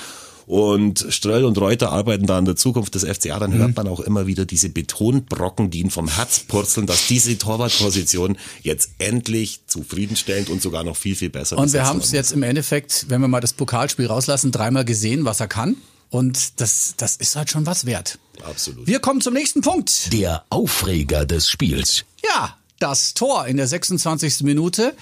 und 0.49 1.05
Ströll 1.09 1.45
und 1.45 1.59
Reuter 1.59 1.91
arbeiten 1.91 2.25
da 2.25 2.39
an 2.39 2.45
der 2.45 2.55
Zukunft 2.55 2.95
des 2.95 3.03
FCA, 3.03 3.37
dann 3.37 3.51
Mhm. 3.51 3.57
hört 3.59 3.75
man 3.75 3.87
auch 3.87 3.99
immer 3.99 4.25
wieder 4.25 4.45
diese 4.45 4.69
Betonbrocken, 4.69 5.69
die 5.69 5.79
ihn 5.81 5.91
vom 5.91 6.07
Herz 6.07 6.39
purzeln, 6.39 6.87
dass 6.87 7.05
diese 7.05 7.37
Torwartposition 7.37 8.35
jetzt 8.63 8.89
endlich 8.97 9.61
zufriedenstellend 9.67 10.49
und 10.49 10.59
sogar 10.59 10.83
noch 10.83 10.97
viel, 10.97 11.15
viel 11.15 11.29
besser 11.29 11.55
Und 11.59 11.71
wir 11.71 11.85
haben 11.85 11.99
es 11.99 12.11
jetzt 12.11 12.31
im 12.31 12.41
Endeffekt, 12.41 13.05
wenn 13.09 13.21
wir 13.21 13.27
mal 13.27 13.41
das 13.41 13.53
Pokalspiel 13.53 14.07
rauslassen, 14.07 14.51
dreimal 14.51 14.85
gesehen, 14.85 15.23
was 15.23 15.39
er 15.39 15.47
kann. 15.47 15.75
Und 16.09 16.59
das, 16.59 16.95
das 16.97 17.15
ist 17.17 17.35
halt 17.35 17.51
schon 17.51 17.67
was 17.67 17.85
wert. 17.85 18.17
ist. 18.37 18.43
Absolut. 18.43 18.87
Wir 18.87 18.99
kommen 18.99 19.21
zum 19.21 19.35
nächsten 19.35 19.61
Punkt. 19.61 20.11
Der 20.11 20.43
Aufreger 20.49 21.27
des 21.27 21.47
Spiels. 21.47 22.05
Ja, 22.25 22.57
das 22.79 23.13
Tor 23.13 23.45
in 23.45 23.57
der 23.57 23.67
26. 23.67 24.41
Minute. 24.41 24.95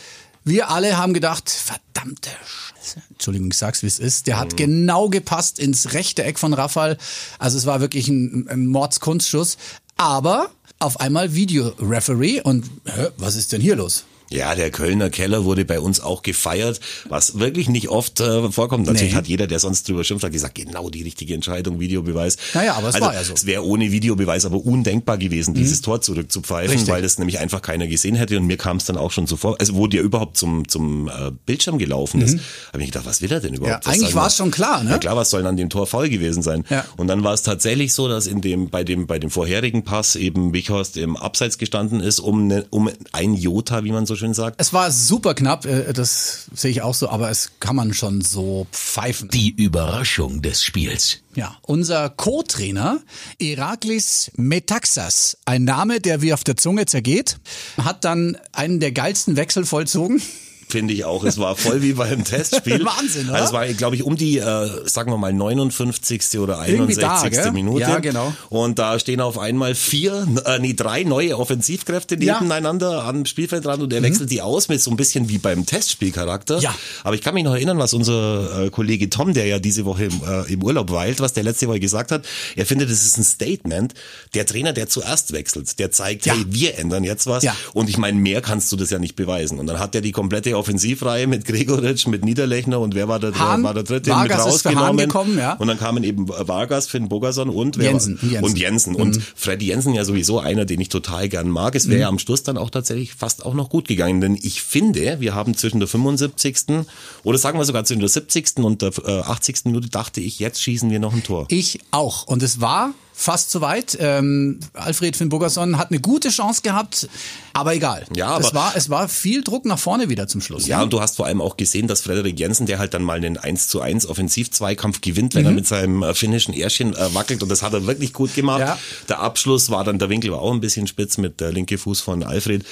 Wir 0.48 0.70
alle 0.70 0.98
haben 0.98 1.14
gedacht, 1.14 1.50
verdammte 1.50 2.30
Scheiße. 2.30 3.02
Entschuldigung, 3.12 3.50
ich 3.52 3.58
sag's 3.58 3.84
wie 3.84 3.88
es 3.88 4.00
ist. 4.00 4.28
Der 4.28 4.40
hat 4.40 4.56
genau 4.56 5.10
gepasst 5.10 5.60
ins 5.60 5.94
rechte 5.94 6.24
Eck 6.24 6.40
von 6.40 6.54
Rafael. 6.54 6.98
Also 7.38 7.58
es 7.58 7.66
war 7.66 7.82
wirklich 7.82 8.08
ein, 8.08 8.48
ein 8.48 8.66
Mordskunstschuss. 8.66 9.58
Aber 9.98 10.52
auf 10.80 11.02
einmal 11.02 11.34
Videoreferee 11.34 12.40
und 12.42 12.64
hä, 12.86 13.08
was 13.18 13.36
ist 13.36 13.52
denn 13.52 13.60
hier 13.60 13.76
los? 13.76 14.06
Ja, 14.30 14.56
der 14.56 14.72
Kölner 14.72 15.10
Keller 15.10 15.46
wurde 15.46 15.64
bei 15.66 15.80
uns 15.80 16.00
auch 16.00 16.22
gefeiert, 16.22 16.80
was 17.08 17.40
wirklich 17.40 17.70
nicht 17.70 17.90
oft 17.90 18.20
äh, 18.20 18.52
vorkommt. 18.52 18.86
Natürlich 18.88 19.14
Nee. 19.14 19.18
hat 19.18 19.28
jeder, 19.28 19.48
der 19.48 19.60
sonst 19.60 19.88
drüber 19.88 20.04
schimpft, 20.04 20.26
hat 20.26 20.32
gesagt, 20.34 20.56
genau 20.56 20.90
die 20.90 21.04
richtige 21.04 21.34
Entscheidung, 21.34 21.80
Videobeweis. 21.80 22.38
Naja, 22.54 22.74
aber 22.76 22.90
es 22.90 22.96
also, 22.96 23.08
war 23.08 23.14
ja 23.14 23.24
so. 23.24 23.32
Mhm. 23.32 23.38
Es 23.38 23.46
wäre 23.46 23.66
ohne 23.66 23.92
Videobeweis 23.92 24.46
aber 24.46 24.58
undenkbar 24.58 25.18
gewesen, 25.18 25.54
dieses 25.54 25.82
Tor 25.82 26.02
zurückzupfeifen, 26.02 26.72
Richtig. 26.72 26.90
weil 26.92 27.02
das 27.02 27.18
nämlich 27.20 27.40
einfach 27.40 27.62
keiner 27.62 27.88
gesehen 27.88 28.16
hätte 28.16 28.38
und 28.38 28.46
mir 28.48 28.58
kam 28.58 28.78
es 28.78 28.86
dann 28.86 28.98
auch 28.98 29.12
schon 29.12 29.28
so 29.28 29.38
vor, 29.38 29.56
also 29.60 29.76
wo 29.76 29.88
der 29.88 30.02
überhaupt 30.02 30.38
zum, 30.38 30.68
zum 30.68 31.08
äh, 31.08 31.32
Bildschirm 31.46 31.78
gelaufen 31.78 32.22
ist, 32.22 32.38
habe 32.74 32.82
ich 32.84 32.88
gedacht, 32.92 33.06
was 33.06 33.22
will 33.22 33.32
er 33.32 33.40
denn 33.40 33.54
überhaupt? 33.54 33.86
Ja, 33.86 33.90
Was 33.90 33.96
eigentlich 33.96 34.16
war 34.16 34.28
es 34.28 34.36
schon 34.36 34.52
klar, 34.52 34.84
ne? 34.84 34.92
Ja 34.92 34.98
klar, 34.98 35.16
was 35.16 35.30
soll 35.30 35.42
denn 35.42 35.48
an 35.48 35.58
dem 35.58 35.70
Tor 35.70 35.88
faul 35.88 36.10
gewesen 36.10 36.42
sein? 36.44 36.66
Ja. 36.70 36.86
Und 36.98 37.08
dann 37.08 37.24
war 37.24 37.34
es 37.34 37.44
tatsächlich 37.44 37.94
so, 37.94 38.08
dass 38.10 38.28
in 38.28 38.42
dem, 38.42 38.70
bei 38.70 38.84
dem, 38.84 39.08
bei 39.08 39.20
dem 39.20 39.30
vorherigen 39.30 39.84
Pass 39.84 40.16
eben 40.16 40.54
Wichhorst 40.54 40.98
im 40.98 41.16
Abseits 41.16 41.58
gestanden 41.58 42.00
ist, 42.02 42.20
um, 42.20 42.48
ne, 42.48 42.66
um 42.72 42.90
ein 43.14 43.34
Jota, 43.36 43.84
wie 43.84 43.92
man 43.92 44.06
so 44.06 44.16
schön 44.18 44.34
sagt. 44.34 44.60
Es 44.60 44.74
war 44.74 44.92
super 44.92 45.34
knapp, 45.34 45.66
äh, 45.66 45.94
das 45.94 46.48
sehe 46.54 46.72
ich 46.72 46.82
auch 46.82 46.94
so, 46.94 47.10
aber 47.10 47.30
es 47.30 47.52
kann 47.60 47.76
man 47.76 47.94
schon 47.94 48.22
so 48.22 48.68
pfeifen. 48.72 49.30
Die 49.30 49.52
Überraschung 49.52 50.42
des 50.42 50.64
Spiels. 50.64 51.20
Ja, 51.36 51.56
unser 51.62 52.10
Co-Trainer 52.10 53.00
Iraklis 53.38 54.32
Metaxas, 54.36 55.38
ein 55.46 55.64
Name, 55.64 56.02
der 56.02 56.22
wie 56.22 56.34
auf 56.34 56.44
der 56.44 56.58
Zunge 56.58 56.86
zergeht, 56.88 57.38
hat 57.78 58.04
dann 58.04 58.38
einen 58.52 58.80
der 58.80 58.92
geilsten 58.92 59.36
Wechsel 59.36 59.66
vollzogen. 59.66 60.22
Finde 60.70 60.94
ich 60.94 61.06
auch. 61.06 61.24
Es 61.24 61.38
war 61.38 61.56
voll 61.56 61.82
wie 61.82 61.94
beim 61.94 62.24
Testspiel. 62.26 62.84
Wahnsinn, 62.86 63.30
oder? 63.30 63.36
Also 63.36 63.46
es 63.48 63.54
war, 63.54 63.66
glaube 63.68 63.96
ich, 63.96 64.04
um 64.04 64.18
die, 64.18 64.38
äh, 64.38 64.70
sagen 64.86 65.12
wir 65.12 65.18
mal, 65.18 65.32
59. 65.32 66.40
oder 66.40 66.68
Irgendwie 66.68 66.96
61. 67.02 67.44
da? 67.44 67.52
Minute. 67.52 67.82
Ja, 67.82 68.00
genau. 68.00 68.34
Und 68.50 68.78
da 68.78 69.00
stehen 69.00 69.22
auf 69.22 69.38
einmal 69.40 69.76
vier, 69.76 70.28
äh, 70.46 70.60
nee, 70.60 70.74
drei 70.74 71.04
neue 71.04 71.38
Offensivkräfte 71.38 72.16
Ja. 72.22 72.36
Mhm. 72.36 72.48
nebeneinander 72.48 73.04
am 73.06 73.26
Spielfeldrand 73.26 73.82
und 73.82 73.94
er 73.94 74.02
wechselt 74.04 74.30
die 74.30 74.42
aus 74.42 74.68
mit 74.68 74.82
so 74.82 74.92
ein 74.92 74.98
bisschen 74.98 75.30
wie 75.30 75.38
beim 75.38 75.66
Testspielcharakter. 75.66 76.60
Ja. 76.60 76.76
Aber 77.04 77.16
ich 77.16 77.22
kann 77.22 77.34
mich 77.34 77.44
noch 77.46 77.54
erinnern, 77.54 77.78
was 77.78 77.94
unser 77.94 78.66
äh, 78.66 78.70
Kollege 78.70 79.10
Tom, 79.10 79.34
der 79.34 79.46
ja 79.46 79.60
diese 79.60 79.86
Woche 79.86 80.06
im, 80.06 80.22
äh, 80.28 80.52
im 80.52 80.62
Urlaub 80.64 80.92
weilt, 80.92 81.22
was 81.22 81.32
der 81.34 81.44
letzte 81.44 81.68
Woche 81.68 81.80
gesagt 81.80 82.12
hat. 82.12 82.26
Er 82.58 82.66
findet, 82.66 82.90
es 82.90 83.06
ist 83.06 83.18
ein 83.18 83.24
Statement. 83.24 83.94
Der 84.34 84.46
Trainer, 84.46 84.74
der 84.74 84.90
zuerst 84.90 85.32
wechselt, 85.32 85.80
der 85.80 85.92
zeigt, 85.92 86.26
Ja. 86.26 86.34
hey, 86.34 86.44
wir 86.50 86.78
ändern 86.78 87.04
jetzt 87.06 87.26
was. 87.28 87.44
Ja. 87.44 87.56
Und 87.74 87.90
ich 87.90 87.98
meine, 87.98 88.18
mehr 88.20 88.42
kannst 88.42 88.72
du 88.72 88.76
das 88.76 88.90
ja 88.90 89.00
nicht 89.00 89.16
beweisen. 89.16 89.60
Und 89.60 89.68
dann 89.68 89.80
hat 89.80 89.96
er 89.96 90.02
die 90.02 90.12
komplette 90.12 90.57
Offensivreihe 90.58 91.28
mit 91.28 91.46
Gregoritsch, 91.46 92.08
mit 92.08 92.26
Niederlechner 92.26 92.80
und 92.80 92.96
wer 92.96 93.08
war 93.08 93.20
der, 93.20 93.34
Hahn. 93.38 93.64
war 93.64 93.74
der 93.74 93.84
dritte 93.84 94.10
Vargas 94.12 94.38
mit 94.38 94.46
rausgenommen. 94.54 94.98
gekommen, 94.98 95.38
ja. 95.38 95.54
Und 95.54 95.68
dann 95.68 95.78
kamen 95.80 96.04
eben 96.04 96.28
Vargas, 96.28 96.88
Finn 96.88 97.10
Bogerson 97.10 97.50
und 97.50 97.78
wer 97.78 97.92
Jensen. 97.92 98.16
Und 98.18 98.24
Jensen. 98.32 98.44
und 98.46 98.58
Jensen. 98.58 98.96
Und 98.96 99.16
Mhm. 99.18 99.24
Freddy 99.36 99.66
Jensen 99.68 99.94
ja 99.94 100.04
sowieso 100.06 100.40
einer, 100.40 100.66
den 100.66 100.82
ich 100.82 100.90
total 100.90 101.30
gern 101.30 101.50
mag. 101.50 101.76
Es 101.76 101.88
wäre 101.90 102.02
ja 102.02 102.08
am 102.10 102.20
Schluss 102.20 102.44
dann 102.44 102.58
auch 102.58 102.70
tatsächlich 102.70 103.14
fast 103.14 103.46
auch 103.46 103.54
noch 103.54 103.70
gut 103.70 103.88
gegangen, 103.88 104.22
denn 104.22 104.36
ich 104.42 104.62
finde, 104.62 105.20
wir 105.20 105.34
haben 105.36 105.56
zwischen 105.56 105.80
der 105.80 105.88
75. 105.88 106.86
oder 107.24 107.38
sagen 107.38 107.58
wir 107.60 107.66
sogar 107.66 107.84
zwischen 107.86 108.00
der 108.00 108.10
70. 108.10 108.58
und 108.58 108.82
der 108.82 108.92
äh, 109.06 109.20
80. 109.22 109.66
Minute 109.66 109.90
dachte 109.90 110.22
ich, 110.22 110.40
jetzt 110.40 110.62
schießen 110.62 110.90
wir 110.90 111.00
noch 111.00 111.14
ein 111.14 111.24
Tor. 111.24 111.46
Ich 111.50 111.80
auch. 111.92 112.28
Und 112.28 112.44
es 112.44 112.60
war 112.62 112.94
fast 113.20 113.50
soweit. 113.50 113.98
Ähm, 114.00 114.60
Alfred 114.74 115.16
Finn 115.16 115.30
Bogerson 115.30 115.80
hat 115.80 115.90
eine 115.90 116.00
gute 116.00 116.30
Chance 116.30 116.62
gehabt, 116.62 117.10
aber 117.52 117.74
egal. 117.74 118.06
Ja, 118.16 118.28
aber- 118.28 118.46
es 118.46 118.54
war, 118.54 118.74
es 118.76 118.90
war 118.92 119.10
viel 119.10 119.44
Druck 119.44 119.66
nach 119.66 119.80
vorne 119.80 120.08
wieder 120.08 120.28
zum 120.28 120.40
Schluss. 120.40 120.68
Ja, 120.68 120.84
und 120.84 120.94
du 120.94 121.02
hast 121.02 121.18
vor 121.18 121.26
allem 121.26 121.42
auch 121.42 121.58
gesehen, 121.58 121.88
dass 121.88 122.02
Frederik 122.02 122.40
Jensen, 122.40 122.68
der 122.68 122.78
halt 122.78 122.94
dann 122.94 123.02
mal 123.02 123.18
einen 123.18 123.38
1 123.38 123.70
zu 123.70 123.82
1 123.82 124.06
Offensiv-Zweikampf 124.06 125.02
gewinnt, 125.02 125.34
wenn 125.34 125.46
er 125.48 125.52
mit 125.52 125.66
seinem 125.68 126.04
äh, 126.04 126.14
finnischen 126.14 126.54
Ärschchen 126.54 126.94
äh, 126.96 127.14
wackelt 127.16 127.42
und 127.42 127.50
das 127.50 127.64
hat 127.64 127.74
er 127.74 127.88
wirklich 127.88 128.14
gut 128.14 128.36
gemacht. 128.36 128.60
Ja. 128.60 128.78
Der 129.10 129.20
Abschluss 129.20 129.72
war 129.72 129.84
dann, 129.84 129.98
der 129.98 130.10
Winkel 130.10 130.32
war 130.32 130.40
auch 130.40 130.54
ein 130.54 130.62
bisschen 130.62 130.86
spitz 130.86 131.18
mit 131.18 131.40
der 131.42 131.52
linke 131.52 131.80
Fuß 131.80 132.00
von 132.02 132.22
Alfred. 132.22 132.64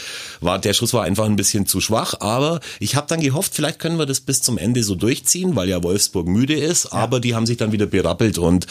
War, 0.41 0.59
der 0.59 0.73
Schuss 0.73 0.93
war 0.93 1.03
einfach 1.03 1.25
ein 1.25 1.35
bisschen 1.35 1.65
zu 1.65 1.81
schwach, 1.81 2.13
aber 2.19 2.59
ich 2.79 2.95
habe 2.95 3.07
dann 3.07 3.19
gehofft, 3.19 3.55
vielleicht 3.55 3.79
können 3.79 3.97
wir 3.97 4.05
das 4.05 4.19
bis 4.21 4.43
zum 4.43 4.59
Ende 4.59 4.83
so 4.83 4.93
durchziehen, 4.93 5.55
weil 5.55 5.69
ja 5.69 5.81
Wolfsburg 5.81 6.27
müde 6.27 6.53
ist, 6.53 6.85
aber 6.93 7.19
die 7.19 7.33
haben 7.33 7.47
sich 7.47 7.57
dann 7.57 7.71
wieder 7.71 7.87
berappelt 7.87 8.37
und 8.37 8.67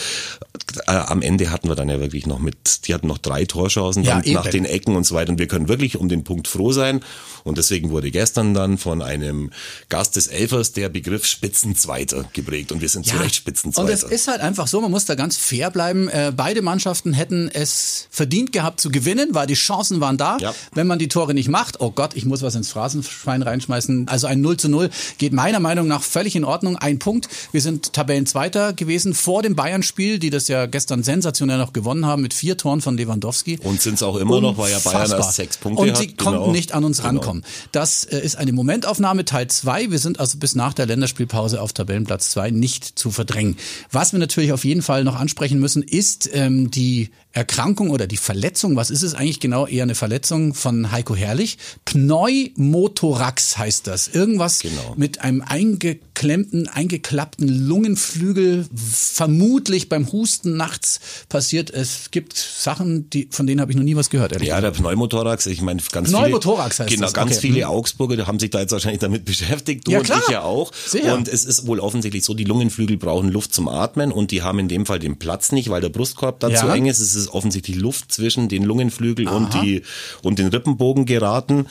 äh, 0.86 0.92
am 0.92 1.20
Ende 1.22 1.50
hatten 1.64 1.70
wir 1.70 1.76
dann 1.76 1.88
ja 1.88 1.98
wirklich 1.98 2.26
noch 2.26 2.38
mit, 2.40 2.86
die 2.86 2.92
hatten 2.94 3.06
noch 3.06 3.16
drei 3.18 3.46
Torchancen 3.46 4.04
Ja, 4.04 4.20
nach 4.26 4.46
den 4.48 4.66
Ecken 4.66 4.96
und 4.96 5.04
so 5.04 5.14
weiter 5.14 5.30
und 5.32 5.38
wir 5.38 5.46
können 5.46 5.68
wirklich 5.68 5.96
um 5.96 6.08
den 6.10 6.22
Punkt 6.22 6.46
froh 6.46 6.72
sein 6.72 7.00
und 7.42 7.56
deswegen 7.56 7.90
wurde 7.90 8.10
gestern 8.10 8.52
dann 8.52 8.76
von 8.76 9.00
einem 9.00 9.50
Gast 9.88 10.16
des 10.16 10.26
Elfers 10.26 10.72
der 10.72 10.90
Begriff 10.90 11.24
Spitzenzweiter 11.24 12.24
geprägt 12.34 12.70
und 12.72 12.82
wir 12.82 12.88
sind 12.88 13.06
zu 13.06 13.14
Recht 13.16 13.24
Und 13.24 13.34
Spitzenzweiter. 13.34 13.90
es 13.92 14.02
ist 14.02 14.28
halt 14.28 14.40
einfach 14.40 14.66
so, 14.66 14.80
man 14.82 14.90
muss 14.90 15.06
da 15.06 15.14
ganz 15.14 15.36
fair 15.38 15.70
bleiben. 15.70 16.08
Äh, 16.08 16.32
beide 16.36 16.60
Mannschaften 16.60 17.14
hätten 17.14 17.48
es 17.52 18.08
verdient 18.10 18.52
gehabt 18.52 18.80
zu 18.80 18.90
gewinnen, 18.90 19.30
weil 19.32 19.46
die 19.46 19.54
Chancen 19.54 20.00
waren 20.00 20.18
da. 20.18 20.36
Ja. 20.38 20.54
Wenn 20.74 20.86
man 20.86 20.98
die 20.98 21.08
Tore 21.08 21.32
nicht 21.32 21.48
macht, 21.48 21.80
oh 21.80 21.90
Gott, 21.90 22.14
ich 22.14 22.26
muss 22.26 22.42
was 22.42 22.54
ins 22.54 22.68
Phrasenschwein 22.68 23.42
reinschmeißen. 23.42 24.08
Also 24.08 24.26
ein 24.26 24.40
0 24.40 24.56
zu 24.58 24.68
0 24.68 24.90
geht 25.18 25.32
meiner 25.32 25.60
Meinung 25.60 25.86
nach 25.86 26.02
völlig 26.02 26.36
in 26.36 26.44
Ordnung. 26.44 26.76
Ein 26.76 26.98
Punkt. 26.98 27.28
Wir 27.52 27.60
sind 27.62 27.92
Tabellenzweiter 27.94 28.72
gewesen 28.74 29.14
vor 29.14 29.42
dem 29.42 29.54
Bayern-Spiel, 29.56 30.18
die 30.18 30.30
das 30.30 30.48
ja 30.48 30.66
gestern 30.66 31.02
sensationell 31.02 31.53
noch 31.58 31.72
gewonnen 31.72 32.06
haben 32.06 32.22
mit 32.22 32.34
vier 32.34 32.56
Toren 32.56 32.80
von 32.80 32.96
Lewandowski. 32.96 33.58
Und 33.62 33.80
sind's 33.82 34.02
auch 34.02 34.16
immer 34.16 34.40
noch, 34.40 34.58
weil 34.58 34.70
ja 34.72 34.78
Bayern 34.78 34.96
Unfassbar. 35.02 35.18
erst 35.20 35.36
sechs 35.36 35.56
Punkte 35.56 35.82
Und 35.82 35.90
hat. 35.90 35.96
sie 35.98 36.08
Genau. 36.08 36.22
konnten 36.30 36.52
nicht 36.52 36.72
an 36.72 36.84
uns 36.84 36.98
Genau. 36.98 37.08
rankommen. 37.08 37.44
Das 37.72 38.04
äh, 38.04 38.18
ist 38.20 38.36
eine 38.36 38.52
Momentaufnahme, 38.52 39.24
Teil 39.24 39.48
2. 39.48 39.90
Wir 39.90 39.98
sind 39.98 40.20
also 40.20 40.38
bis 40.38 40.54
nach 40.54 40.74
der 40.74 40.86
Länderspielpause 40.86 41.60
auf 41.60 41.72
Tabellenplatz 41.72 42.30
2 42.30 42.50
nicht 42.50 42.98
zu 42.98 43.10
verdrängen. 43.10 43.56
Was 43.90 44.12
wir 44.12 44.18
natürlich 44.20 44.52
auf 44.52 44.64
jeden 44.64 44.82
Fall 44.82 45.04
noch 45.04 45.16
ansprechen 45.18 45.58
müssen, 45.60 45.82
ist 45.82 46.28
ähm, 46.32 46.70
die 46.70 47.10
Erkrankung 47.34 47.90
oder 47.90 48.06
die 48.06 48.16
Verletzung. 48.16 48.76
Was 48.76 48.90
ist 48.90 49.02
es 49.02 49.14
eigentlich 49.14 49.40
genau? 49.40 49.66
Eher 49.66 49.82
eine 49.82 49.94
Verletzung 49.96 50.54
von 50.54 50.92
Heiko 50.92 51.14
Herrlich. 51.16 51.58
Pneumothorax 51.84 53.58
heißt 53.58 53.86
das. 53.86 54.08
Irgendwas 54.08 54.60
Genau. 54.60 54.94
mit 54.96 55.20
einem 55.20 55.42
eingeklemmten, 55.42 56.68
eingeklappten 56.68 57.48
Lungenflügel, 57.48 58.66
vermutlich 58.74 59.88
beim 59.88 60.10
Husten 60.12 60.56
nachts 60.56 61.00
passiert. 61.28 61.70
Es 61.70 62.10
gibt 62.12 62.36
Sachen, 62.36 63.10
die, 63.10 63.28
von 63.30 63.46
denen 63.46 63.60
habe 63.60 63.72
ich 63.72 63.76
noch 63.76 63.84
nie 63.84 63.96
was 63.96 64.10
gehört. 64.10 64.32
Ehrlich. 64.32 64.48
Ja, 64.48 64.60
der 64.60 64.70
Pneumothorax, 64.70 65.46
ich 65.46 65.60
meine, 65.60 65.82
ganz 65.90 66.10
Pneumothorax 66.10 66.76
viele, 66.76 66.84
heißt 66.86 66.94
genau, 66.94 67.06
das. 67.06 67.14
ganz 67.14 67.32
Okay. 67.32 67.40
viele 67.40 67.58
Mhm. 67.64 67.64
Augsburger 67.72 68.26
haben 68.26 68.38
sich 68.38 68.50
da 68.50 68.60
jetzt 68.60 68.70
wahrscheinlich 68.72 69.00
damit 69.00 69.24
beschäftigt. 69.24 69.86
Du 69.86 69.90
Ja, 69.92 69.98
und 69.98 70.08
ich 70.08 70.28
ja 70.30 70.42
auch. 70.42 70.70
Sehr. 70.86 71.14
Und 71.14 71.26
es 71.28 71.44
ist 71.44 71.66
wohl 71.66 71.80
offensichtlich 71.80 72.24
so, 72.24 72.34
die 72.34 72.44
Lungenflügel 72.44 72.96
brauchen 72.96 73.28
Luft 73.30 73.52
zum 73.54 73.68
Atmen 73.68 74.12
und 74.12 74.30
die 74.30 74.42
haben 74.42 74.58
in 74.60 74.68
dem 74.68 74.86
Fall 74.86 74.98
den 75.00 75.18
Platz 75.18 75.50
nicht, 75.52 75.68
weil 75.70 75.80
der 75.80 75.88
Brustkorb 75.88 76.38
da 76.40 76.48
Ja. 76.48 76.60
zu 76.60 76.68
eng 76.68 76.86
ist. 76.86 77.00
Es 77.00 77.14
ist 77.14 77.23
offensichtlich 77.28 77.76
Luft 77.76 78.12
zwischen 78.12 78.48
den 78.48 78.62
Lungenflügel 78.64 79.28
und 79.28 79.54
die, 79.54 79.82
und 80.22 80.38
den 80.38 80.48
Rippenbogen 80.48 81.06
geraten. 81.06 81.66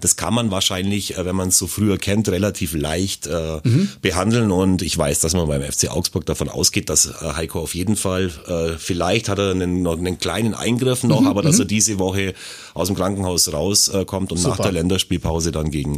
Das 0.00 0.16
kann 0.16 0.34
man 0.34 0.50
wahrscheinlich, 0.50 1.16
äh, 1.16 1.24
wenn 1.24 1.36
man 1.36 1.48
es 1.48 1.58
so 1.58 1.66
früher 1.66 1.98
kennt, 1.98 2.28
relativ 2.28 2.74
leicht 2.74 3.26
äh, 3.26 3.60
Mhm. 3.64 3.88
behandeln 4.02 4.50
und 4.50 4.82
ich 4.82 4.96
weiß, 4.96 5.20
dass 5.20 5.32
man 5.34 5.46
beim 5.48 5.62
FC 5.62 5.88
Augsburg 5.90 6.26
davon 6.26 6.48
ausgeht, 6.48 6.88
dass 6.88 7.06
äh, 7.06 7.10
Heiko 7.36 7.60
auf 7.60 7.74
jeden 7.74 7.96
Fall, 7.96 8.30
äh, 8.46 8.76
vielleicht 8.78 9.28
hat 9.28 9.38
er 9.38 9.50
einen, 9.52 9.82
noch 9.82 9.98
einen 9.98 10.18
kleinen 10.18 10.54
Eingriff 10.54 11.02
noch, 11.04 11.22
Mhm, 11.22 11.26
aber 11.28 11.42
dass 11.42 11.58
er 11.58 11.64
diese 11.64 11.98
Woche 11.98 12.34
aus 12.74 12.88
dem 12.88 12.96
Krankenhaus 12.96 13.52
rauskommt 13.52 14.30
äh, 14.30 14.34
und 14.34 14.42
nach 14.42 14.50
Super. 14.56 14.62
der 14.64 14.72
Länderspielpause 14.72 15.52
dann 15.52 15.70
gegen 15.70 15.96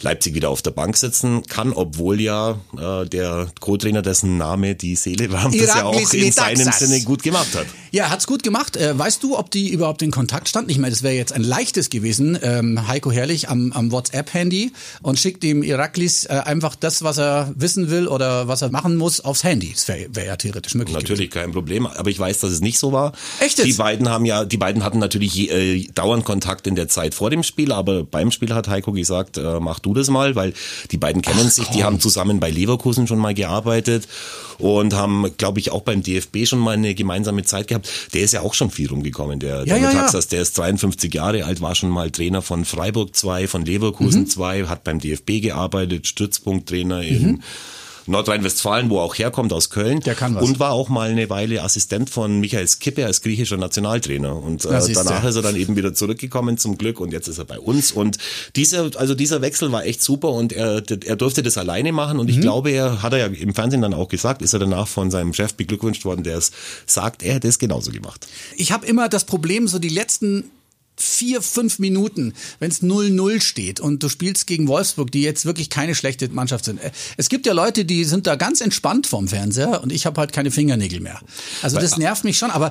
Leipzig 0.00 0.34
wieder 0.34 0.50
auf 0.50 0.62
der 0.62 0.70
Bank 0.70 0.96
sitzen 0.96 1.42
kann, 1.48 1.72
obwohl 1.72 2.20
ja 2.20 2.58
äh, 2.76 3.06
der 3.06 3.48
Co-Trainer, 3.60 4.02
dessen 4.02 4.36
Name 4.36 4.74
die 4.74 4.96
Seele 4.96 5.32
wärmt, 5.32 5.60
das 5.60 5.74
ja 5.74 5.84
auch 5.84 6.12
in 6.12 6.32
seinem. 6.32 6.68
Sinne 6.72 7.00
gut 7.02 7.22
gemacht 7.22 7.54
hat. 7.54 7.66
Ja, 7.90 8.10
hat's 8.10 8.26
gut 8.26 8.42
gemacht. 8.42 8.76
Äh, 8.76 8.96
weißt 8.96 9.22
du, 9.22 9.36
ob 9.36 9.50
die 9.50 9.70
überhaupt 9.70 10.02
in 10.02 10.10
Kontakt 10.10 10.48
standen? 10.48 10.70
Ich 10.70 10.78
meine, 10.78 10.90
das 10.90 11.02
wäre 11.02 11.14
jetzt 11.14 11.32
ein 11.32 11.42
leichtes 11.42 11.90
gewesen. 11.90 12.38
Ähm, 12.42 12.86
Heiko 12.86 13.10
Herrlich 13.10 13.48
am, 13.48 13.72
am 13.72 13.90
WhatsApp-Handy 13.90 14.72
und 15.02 15.18
schickt 15.18 15.42
dem 15.42 15.62
Iraklis 15.62 16.26
äh, 16.26 16.42
einfach 16.44 16.76
das, 16.76 17.02
was 17.02 17.18
er 17.18 17.52
wissen 17.56 17.90
will 17.90 18.06
oder 18.06 18.46
was 18.46 18.62
er 18.62 18.70
machen 18.70 18.96
muss, 18.96 19.20
aufs 19.20 19.42
Handy. 19.42 19.72
Das 19.72 19.88
wäre 19.88 20.06
wär 20.12 20.26
ja 20.26 20.36
theoretisch 20.36 20.74
möglich 20.74 20.94
Natürlich 20.94 21.30
kein 21.30 21.52
Problem, 21.52 21.86
aber 21.86 22.10
ich 22.10 22.18
weiß, 22.18 22.40
dass 22.40 22.50
es 22.50 22.60
nicht 22.60 22.78
so 22.78 22.92
war. 22.92 23.12
Echt? 23.40 23.64
Die 23.64 23.72
beiden 23.72 24.08
haben 24.08 24.24
ja, 24.24 24.44
die 24.44 24.58
beiden 24.58 24.84
hatten 24.84 24.98
natürlich 24.98 25.50
äh, 25.50 25.86
dauernd 25.94 26.24
Kontakt 26.24 26.66
in 26.66 26.76
der 26.76 26.88
Zeit 26.88 27.14
vor 27.14 27.30
dem 27.30 27.42
Spiel, 27.42 27.72
aber 27.72 28.04
beim 28.04 28.30
Spiel 28.30 28.54
hat 28.54 28.68
Heiko 28.68 28.92
gesagt, 28.92 29.38
äh, 29.38 29.60
mach 29.60 29.78
du 29.78 29.87
das 29.94 30.08
mal, 30.10 30.34
weil 30.34 30.52
die 30.90 30.96
beiden 30.96 31.22
kennen 31.22 31.48
sich, 31.48 31.66
die 31.68 31.84
haben 31.84 32.00
zusammen 32.00 32.40
bei 32.40 32.50
Leverkusen 32.50 33.06
schon 33.06 33.18
mal 33.18 33.34
gearbeitet 33.34 34.08
und 34.58 34.94
haben, 34.94 35.26
glaube 35.36 35.60
ich, 35.60 35.70
auch 35.70 35.82
beim 35.82 36.02
DFB 36.02 36.44
schon 36.46 36.58
mal 36.58 36.74
eine 36.74 36.94
gemeinsame 36.94 37.44
Zeit 37.44 37.68
gehabt. 37.68 37.88
Der 38.12 38.22
ist 38.22 38.32
ja 38.32 38.40
auch 38.40 38.54
schon 38.54 38.70
viel 38.70 38.88
rumgekommen, 38.88 39.38
der, 39.38 39.64
der 39.64 39.76
Ja, 39.76 39.82
ja. 39.82 39.88
Metaxas, 39.88 40.28
der 40.28 40.42
ist 40.42 40.58
53 40.58 41.12
Jahre 41.14 41.44
alt, 41.44 41.60
war 41.60 41.74
schon 41.74 41.90
mal 41.90 42.10
Trainer 42.10 42.42
von 42.42 42.64
Freiburg 42.64 43.14
2, 43.14 43.46
von 43.46 43.60
Mhm. 43.62 43.66
Leverkusen 43.66 44.26
2, 44.26 44.64
hat 44.66 44.84
beim 44.84 44.98
DFB 45.00 45.40
gearbeitet, 45.40 46.06
Stützpunkttrainer 46.06 47.02
in 47.02 47.42
Nordrhein-Westfalen, 48.08 48.90
wo 48.90 48.98
er 48.98 49.02
auch 49.02 49.14
herkommt, 49.16 49.52
aus 49.52 49.70
Köln. 49.70 49.96
Mhm. 49.98 50.02
Der 50.02 50.14
kann 50.14 50.34
was. 50.34 50.42
Und 50.44 50.58
war 50.58 50.72
auch 50.72 50.88
mal 50.88 51.10
eine 51.10 51.28
Weile 51.30 51.62
Assistent 51.62 52.10
von 52.10 52.40
Michael 52.40 52.66
Skippe 52.66 53.04
als 53.06 53.20
griechischer 53.22 53.56
Nationaltrainer. 53.56 54.34
Und 54.36 54.64
äh, 54.64 54.92
danach 54.92 55.24
ist 55.24 55.36
er 55.36 55.42
dann 55.42 55.56
eben 55.56 55.76
wieder 55.76 55.94
zurückgekommen 55.94 56.58
zum 56.58 56.78
Glück 56.78 57.00
und 57.00 57.12
jetzt 57.12 57.28
ist 57.28 57.38
er 57.38 57.44
bei 57.44 57.58
uns. 57.58 57.92
Und 57.92 58.18
dieser, 58.56 58.90
also 58.96 59.14
dieser 59.14 59.40
Wechsel 59.42 59.70
war 59.72 59.84
echt 59.84 60.02
super 60.02 60.30
und 60.30 60.52
er, 60.52 60.82
er 61.04 61.16
durfte 61.16 61.42
das 61.42 61.58
alleine 61.58 61.92
machen. 61.92 62.18
Und 62.18 62.26
Mhm. 62.26 62.32
ich 62.32 62.40
glaube, 62.40 62.70
er 62.70 63.02
hat 63.02 63.12
er 63.12 63.18
ja 63.18 63.26
im 63.26 63.54
Fernsehen 63.54 63.82
dann 63.82 63.94
auch 63.94 64.08
gesagt, 64.08 64.42
ist 64.42 64.52
er 64.52 64.58
danach 64.58 64.88
von 64.88 65.10
seinem 65.10 65.34
Chef 65.34 65.54
beglückwünscht 65.54 66.04
worden, 66.04 66.22
der 66.24 66.38
es 66.38 66.52
sagt, 66.86 67.22
er 67.22 67.34
hätte 67.34 67.48
es 67.48 67.58
genauso 67.58 67.90
gemacht. 67.90 68.26
Ich 68.56 68.72
habe 68.72 68.86
immer 68.86 69.08
das 69.08 69.24
Problem, 69.24 69.68
so 69.68 69.78
die 69.78 69.88
letzten 69.88 70.44
vier, 71.00 71.42
fünf 71.42 71.78
Minuten, 71.78 72.34
wenn 72.58 72.70
es 72.70 72.82
0-0 72.82 73.40
steht 73.40 73.80
und 73.80 74.02
du 74.02 74.08
spielst 74.08 74.46
gegen 74.46 74.68
Wolfsburg, 74.68 75.10
die 75.12 75.22
jetzt 75.22 75.46
wirklich 75.46 75.70
keine 75.70 75.94
schlechte 75.94 76.28
Mannschaft 76.28 76.64
sind. 76.64 76.82
Äh, 76.82 76.90
Es 77.16 77.28
gibt 77.28 77.46
ja 77.46 77.52
Leute, 77.52 77.84
die 77.84 78.04
sind 78.04 78.26
da 78.26 78.34
ganz 78.36 78.60
entspannt 78.60 79.06
vorm 79.06 79.28
Fernseher 79.28 79.82
und 79.82 79.92
ich 79.92 80.06
habe 80.06 80.20
halt 80.20 80.32
keine 80.32 80.50
Fingernägel 80.50 81.00
mehr. 81.00 81.20
Also 81.62 81.78
das 81.78 81.96
nervt 81.98 82.24
mich 82.24 82.36
schon, 82.38 82.50
aber 82.50 82.70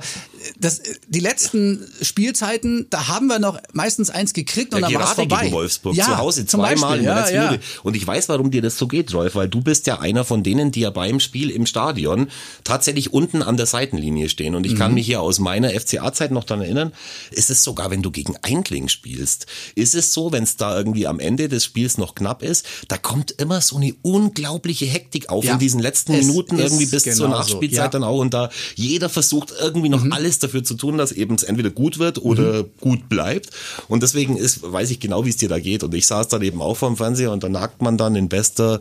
das, 0.60 0.81
die 1.07 1.19
letzten 1.19 1.86
Spielzeiten, 2.01 2.88
da 2.89 3.07
haben 3.07 3.27
wir 3.27 3.39
noch 3.39 3.60
meistens 3.74 4.10
eins 4.10 4.34
gekriegt 4.34 4.74
und 4.74 4.81
Ja, 4.81 4.88
dann 4.89 4.96
war 5.01 5.10
es 5.10 5.13
vorbei. 5.13 5.41
gegen 5.43 5.51
Wolfsburg 5.53 5.96
ja, 5.96 6.05
zu 6.05 6.17
Hause 6.17 6.46
zweimal 6.46 6.98
in 6.98 7.05
der 7.05 7.15
letzten 7.15 7.36
ja. 7.36 7.46
Minute. 7.51 7.63
Und 7.84 7.96
ich 7.96 8.05
weiß, 8.05 8.27
warum 8.29 8.51
dir 8.51 8.62
das 8.62 8.77
so 8.77 8.88
geht, 8.88 9.13
Rolf, 9.13 9.36
weil 9.36 9.48
du 9.48 9.62
bist 9.62 9.88
ja 9.88 10.00
einer 10.00 10.25
von 10.25 10.43
denen, 10.43 10.72
die 10.72 10.81
ja 10.81 10.89
beim 10.89 11.19
Spiel 11.19 11.50
im 11.50 11.65
Stadion 11.65 12.27
tatsächlich 12.63 13.13
unten 13.13 13.41
an 13.41 13.55
der 13.57 13.65
Seitenlinie 13.65 14.29
stehen. 14.29 14.55
Und 14.55 14.65
ich 14.65 14.74
Mhm. 14.74 14.77
kann 14.77 14.93
mich 14.93 15.05
hier 15.05 15.22
aus 15.22 15.39
meiner 15.39 15.69
FCA-Zeit 15.72 16.31
noch 16.31 16.43
daran 16.43 16.63
erinnern, 16.63 16.91
ist 17.31 17.50
es 17.50 17.63
sogar, 17.63 17.89
wenn 17.91 18.01
du 18.01 18.12
gegen 18.17 18.36
Eindling 18.41 18.88
spielst, 18.88 19.45
ist 19.75 19.93
es 19.93 20.12
so, 20.12 20.31
wenn 20.31 20.41
es 20.41 20.57
da 20.57 20.75
irgendwie 20.75 21.05
am 21.05 21.19
Ende 21.19 21.50
des 21.50 21.65
Spiels 21.65 22.00
noch 22.00 22.15
knapp 22.15 22.41
ist, 22.41 22.65
da 22.88 22.97
kommt 22.97 23.29
immer 23.39 23.62
so 23.62 23.75
eine 23.75 23.93
unglaubliche 24.01 24.88
Hektik 24.88 25.29
auf 25.29 25.45
Ja, 25.45 25.53
in 25.53 25.59
diesen 25.59 25.79
letzten 25.79 26.13
Minuten 26.13 26.57
irgendwie 26.57 26.88
bis 26.88 27.03
zur 27.03 27.13
genauso, 27.13 27.27
Nachspielzeit 27.27 27.77
ja. 27.77 27.88
dann 27.89 28.03
auch. 28.03 28.19
Und 28.19 28.33
da 28.33 28.50
jeder 28.74 29.07
versucht 29.07 29.53
irgendwie 29.62 29.89
noch 29.89 30.03
alles 30.09 30.39
dafür 30.39 30.63
zu 30.63 30.74
tun, 30.74 30.97
dass 30.97 31.12
eben 31.12 31.36
es 31.36 31.43
entweder 31.43 31.69
gut 31.69 32.00
wird 32.00 32.17
oder 32.17 32.63
gut 32.63 33.07
bleibt. 33.07 33.51
Und 33.88 34.01
deswegen 34.01 34.36
ist, 34.36 34.63
weiß 34.63 34.89
ich 34.89 35.00
genau, 35.00 35.25
wie 35.25 35.29
es 35.29 35.38
dir 35.38 35.50
da 35.50 35.59
geht. 35.59 35.83
Und 35.83 35.93
ich 35.93 36.07
saß 36.07 36.27
dann 36.27 36.41
eben 36.41 36.59
auch 36.59 36.75
vorm 36.75 36.97
Fernseher 36.97 37.31
und 37.31 37.43
da 37.43 37.50
nagt 37.50 37.83
man 37.83 38.00
dann 38.00 38.15
in 38.15 38.29
bester 38.29 38.79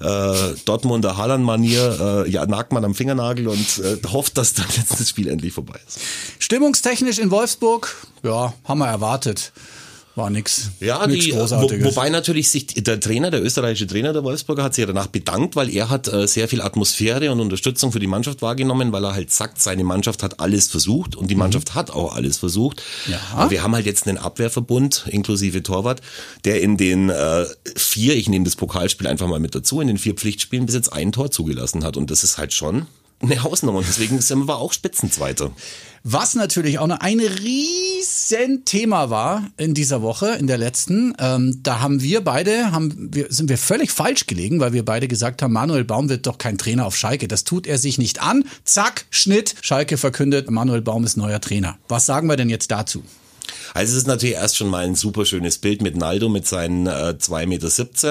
äh, 0.00 0.34
Dortmunder 0.64 1.16
Haaland-Manier, 1.16 2.24
äh, 2.26 2.30
ja, 2.30 2.46
nagt 2.46 2.72
man 2.72 2.84
am 2.84 2.96
Fingernagel 2.96 3.46
und 3.46 3.78
äh, 3.78 3.98
hofft, 4.08 4.36
dass 4.38 4.54
dann 4.54 4.66
jetzt 4.76 4.98
das 4.98 5.08
Spiel 5.08 5.28
endlich 5.28 5.52
vorbei 5.52 5.78
ist. 5.86 6.00
Stimmungstechnisch 6.40 7.20
in 7.20 7.30
Wolfsburg, 7.30 7.94
ja, 8.24 8.54
haben 8.72 8.78
wir 8.78 8.88
erwartet. 8.88 9.52
War 10.14 10.28
nix. 10.28 10.70
Ja, 10.80 11.06
nix 11.06 11.24
die, 11.24 11.32
wo, 11.32 11.38
Großartiges. 11.38 11.86
wobei 11.86 12.10
natürlich 12.10 12.50
sich 12.50 12.66
der 12.66 13.00
Trainer, 13.00 13.30
der 13.30 13.42
österreichische 13.42 13.86
Trainer 13.86 14.12
der 14.12 14.22
Wolfsburger 14.22 14.62
hat 14.62 14.74
sich 14.74 14.82
ja 14.82 14.86
danach 14.86 15.06
bedankt, 15.06 15.56
weil 15.56 15.70
er 15.70 15.88
hat 15.88 16.06
äh, 16.12 16.28
sehr 16.28 16.48
viel 16.48 16.60
Atmosphäre 16.60 17.32
und 17.32 17.40
Unterstützung 17.40 17.92
für 17.92 17.98
die 17.98 18.06
Mannschaft 18.06 18.42
wahrgenommen, 18.42 18.92
weil 18.92 19.04
er 19.04 19.14
halt 19.14 19.30
sagt, 19.30 19.62
seine 19.62 19.84
Mannschaft 19.84 20.22
hat 20.22 20.38
alles 20.38 20.68
versucht 20.68 21.16
und 21.16 21.30
die 21.30 21.34
Mannschaft 21.34 21.74
hat 21.74 21.90
auch 21.90 22.14
alles 22.14 22.36
versucht. 22.36 22.82
Ja. 23.08 23.18
Aber 23.34 23.50
wir 23.50 23.62
haben 23.62 23.74
halt 23.74 23.86
jetzt 23.86 24.06
einen 24.06 24.18
Abwehrverbund 24.18 25.06
inklusive 25.08 25.62
Torwart, 25.62 26.02
der 26.44 26.60
in 26.60 26.76
den 26.76 27.08
äh, 27.08 27.46
vier, 27.74 28.14
ich 28.14 28.28
nehme 28.28 28.44
das 28.44 28.56
Pokalspiel 28.56 29.06
einfach 29.06 29.28
mal 29.28 29.40
mit 29.40 29.54
dazu, 29.54 29.80
in 29.80 29.88
den 29.88 29.98
vier 29.98 30.12
Pflichtspielen 30.12 30.66
bis 30.66 30.74
jetzt 30.74 30.92
ein 30.92 31.12
Tor 31.12 31.30
zugelassen 31.30 31.84
hat 31.84 31.96
und 31.96 32.10
das 32.10 32.22
ist 32.22 32.36
halt 32.36 32.52
schon 32.52 32.86
eine 33.22 33.42
Hausnummer 33.42 33.82
deswegen 33.86 34.20
sind 34.20 34.46
wir 34.46 34.58
auch 34.58 34.72
Spitzenzweiter. 34.72 35.52
Was 36.04 36.34
natürlich 36.34 36.80
auch 36.80 36.88
noch 36.88 36.98
ein 36.98 37.20
riesen 37.20 38.64
Thema 38.64 39.10
war 39.10 39.46
in 39.56 39.72
dieser 39.72 40.02
Woche, 40.02 40.30
in 40.30 40.48
der 40.48 40.58
letzten. 40.58 41.14
Ähm, 41.20 41.60
da 41.62 41.80
haben 41.80 42.02
wir 42.02 42.22
beide, 42.24 42.72
haben 42.72 43.10
wir, 43.12 43.26
sind 43.30 43.48
wir 43.48 43.56
völlig 43.56 43.92
falsch 43.92 44.26
gelegen, 44.26 44.58
weil 44.58 44.72
wir 44.72 44.84
beide 44.84 45.06
gesagt 45.06 45.42
haben, 45.42 45.52
Manuel 45.52 45.84
Baum 45.84 46.08
wird 46.08 46.26
doch 46.26 46.38
kein 46.38 46.58
Trainer 46.58 46.86
auf 46.86 46.96
Schalke. 46.96 47.28
Das 47.28 47.44
tut 47.44 47.68
er 47.68 47.78
sich 47.78 47.98
nicht 47.98 48.20
an. 48.20 48.44
Zack, 48.64 49.06
Schnitt. 49.10 49.54
Schalke 49.60 49.96
verkündet, 49.96 50.50
Manuel 50.50 50.82
Baum 50.82 51.04
ist 51.04 51.16
neuer 51.16 51.40
Trainer. 51.40 51.78
Was 51.88 52.06
sagen 52.06 52.28
wir 52.28 52.36
denn 52.36 52.50
jetzt 52.50 52.72
dazu? 52.72 53.04
Also 53.74 53.92
es 53.92 53.98
ist 53.98 54.06
natürlich 54.06 54.34
erst 54.34 54.56
schon 54.56 54.68
mal 54.68 54.84
ein 54.84 54.94
super 54.94 55.24
schönes 55.24 55.58
Bild 55.58 55.82
mit 55.82 55.96
Naldo 55.96 56.28
mit 56.28 56.46
seinen 56.46 56.86
äh, 56.86 57.14
2,17 57.18 57.46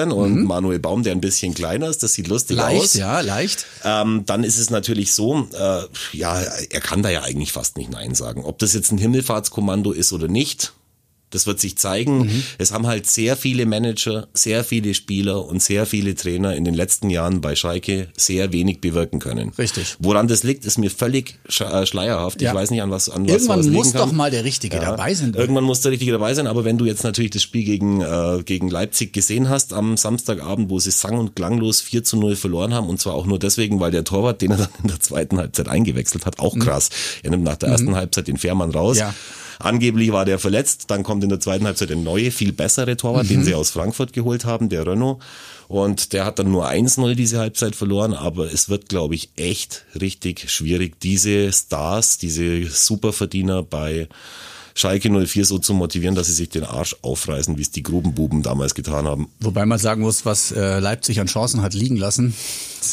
Meter 0.06 0.16
und 0.16 0.44
Manuel 0.44 0.78
Baum, 0.78 1.02
der 1.02 1.12
ein 1.12 1.20
bisschen 1.20 1.54
kleiner 1.54 1.88
ist. 1.88 2.02
Das 2.02 2.14
sieht 2.14 2.28
lustig 2.28 2.56
Mhm. 2.56 2.62
Leicht, 2.62 2.80
aus. 2.82 2.94
ja, 2.94 3.20
leicht. 3.20 3.66
Ähm, 3.84 4.24
dann 4.26 4.44
ist 4.44 4.58
es 4.58 4.70
natürlich 4.70 5.14
so, 5.14 5.48
äh, 5.52 5.82
ja, 6.12 6.40
er 6.40 6.80
kann 6.80 7.02
da 7.02 7.08
ja 7.10 7.22
eigentlich 7.22 7.52
fast 7.52 7.76
nicht 7.76 7.90
Nein 7.90 8.14
sagen. 8.14 8.44
Ob 8.44 8.58
das 8.58 8.72
jetzt 8.74 8.92
ein 8.92 8.98
Himmelfahrtskommando 8.98 9.92
ist 9.92 10.12
oder 10.12 10.28
nicht, 10.28 10.72
das 11.32 11.46
wird 11.46 11.60
sich 11.60 11.76
zeigen. 11.76 12.26
Mhm. 12.26 12.42
Es 12.58 12.72
haben 12.72 12.86
halt 12.86 13.06
sehr 13.06 13.36
viele 13.36 13.66
Manager, 13.66 14.28
sehr 14.34 14.64
viele 14.64 14.94
Spieler 14.94 15.44
und 15.44 15.62
sehr 15.62 15.86
viele 15.86 16.14
Trainer 16.14 16.54
in 16.54 16.64
den 16.64 16.74
letzten 16.74 17.10
Jahren 17.10 17.40
bei 17.40 17.56
Schalke 17.56 18.08
sehr 18.16 18.52
wenig 18.52 18.80
bewirken 18.80 19.18
können. 19.18 19.50
Richtig. 19.58 19.96
Woran 19.98 20.28
das 20.28 20.42
liegt, 20.42 20.64
ist 20.64 20.78
mir 20.78 20.90
völlig 20.90 21.38
äh, 21.60 21.86
schleierhaft. 21.86 22.40
Ja. 22.40 22.50
Ich 22.50 22.56
weiß 22.56 22.70
nicht, 22.70 22.82
an 22.82 22.90
was 22.90 23.08
an 23.08 23.24
was 23.24 23.32
Irgendwann 23.32 23.60
liegen 23.62 23.72
muss 23.74 23.92
kann. 23.92 24.02
doch 24.02 24.12
mal 24.12 24.30
der 24.30 24.44
Richtige 24.44 24.78
dabei 24.78 25.14
sein. 25.14 25.34
Irgendwann 25.34 25.64
muss 25.64 25.80
der 25.80 25.92
Richtige 25.92 26.12
dabei 26.12 26.34
sein, 26.34 26.46
aber 26.46 26.64
wenn 26.64 26.78
du 26.78 26.84
jetzt 26.84 27.04
natürlich 27.04 27.30
das 27.32 27.42
Spiel 27.42 27.64
gegen, 27.64 28.00
äh, 28.00 28.42
gegen 28.44 28.68
Leipzig 28.68 29.12
gesehen 29.12 29.48
hast 29.48 29.72
am 29.72 29.96
Samstagabend, 29.96 30.70
wo 30.70 30.78
sie 30.78 30.90
sang- 30.90 31.18
und 31.18 31.34
klanglos 31.34 31.80
4 31.80 32.04
zu 32.04 32.16
0 32.16 32.36
verloren 32.36 32.74
haben 32.74 32.88
und 32.88 33.00
zwar 33.00 33.14
auch 33.14 33.26
nur 33.26 33.38
deswegen, 33.38 33.80
weil 33.80 33.90
der 33.90 34.04
Torwart, 34.04 34.42
den 34.42 34.52
er 34.52 34.56
dann 34.58 34.68
in 34.82 34.88
der 34.88 35.00
zweiten 35.00 35.38
Halbzeit 35.38 35.68
eingewechselt 35.68 36.26
hat, 36.26 36.38
auch 36.38 36.58
krass. 36.58 36.90
Er 37.22 37.30
nimmt 37.30 37.44
nach 37.44 37.56
der 37.56 37.70
ersten 37.70 37.94
Halbzeit 37.96 38.28
den 38.28 38.36
Fährmann 38.36 38.70
raus. 38.70 38.96
Mhm. 38.96 39.00
Ja. 39.00 39.14
Angeblich 39.62 40.10
war 40.12 40.24
der 40.24 40.38
verletzt, 40.38 40.84
dann 40.88 41.02
kommt 41.04 41.22
in 41.22 41.28
der 41.30 41.38
zweiten 41.40 41.66
Halbzeit 41.66 41.90
der 41.90 41.96
neue, 41.96 42.30
viel 42.32 42.52
bessere 42.52 42.96
Torwart, 42.96 43.24
Mhm. 43.24 43.28
den 43.28 43.44
sie 43.44 43.54
aus 43.54 43.70
Frankfurt 43.70 44.12
geholt 44.12 44.44
haben, 44.44 44.68
der 44.68 44.86
Renault. 44.86 45.22
Und 45.68 46.12
der 46.12 46.24
hat 46.24 46.38
dann 46.38 46.50
nur 46.50 46.68
1-0 46.68 47.14
diese 47.14 47.38
Halbzeit 47.38 47.76
verloren, 47.76 48.12
aber 48.12 48.52
es 48.52 48.68
wird, 48.68 48.88
glaube 48.88 49.14
ich, 49.14 49.30
echt 49.36 49.84
richtig 50.00 50.50
schwierig, 50.50 51.00
diese 51.00 51.52
Stars, 51.52 52.18
diese 52.18 52.64
Superverdiener 52.66 53.62
bei 53.62 54.08
Schalke 54.74 55.10
04 55.10 55.44
so 55.44 55.58
zu 55.58 55.74
motivieren, 55.74 56.14
dass 56.14 56.26
sie 56.28 56.32
sich 56.32 56.48
den 56.48 56.64
Arsch 56.64 56.96
aufreißen, 57.02 57.58
wie 57.58 57.62
es 57.62 57.70
die 57.70 57.82
Grubenbuben 57.82 58.42
damals 58.42 58.74
getan 58.74 59.06
haben. 59.06 59.28
Wobei 59.40 59.66
man 59.66 59.78
sagen 59.78 60.02
muss, 60.02 60.24
was 60.24 60.52
äh, 60.52 60.78
Leipzig 60.78 61.20
an 61.20 61.26
Chancen 61.26 61.62
hat 61.62 61.74
liegen 61.74 61.96
lassen. 61.96 62.34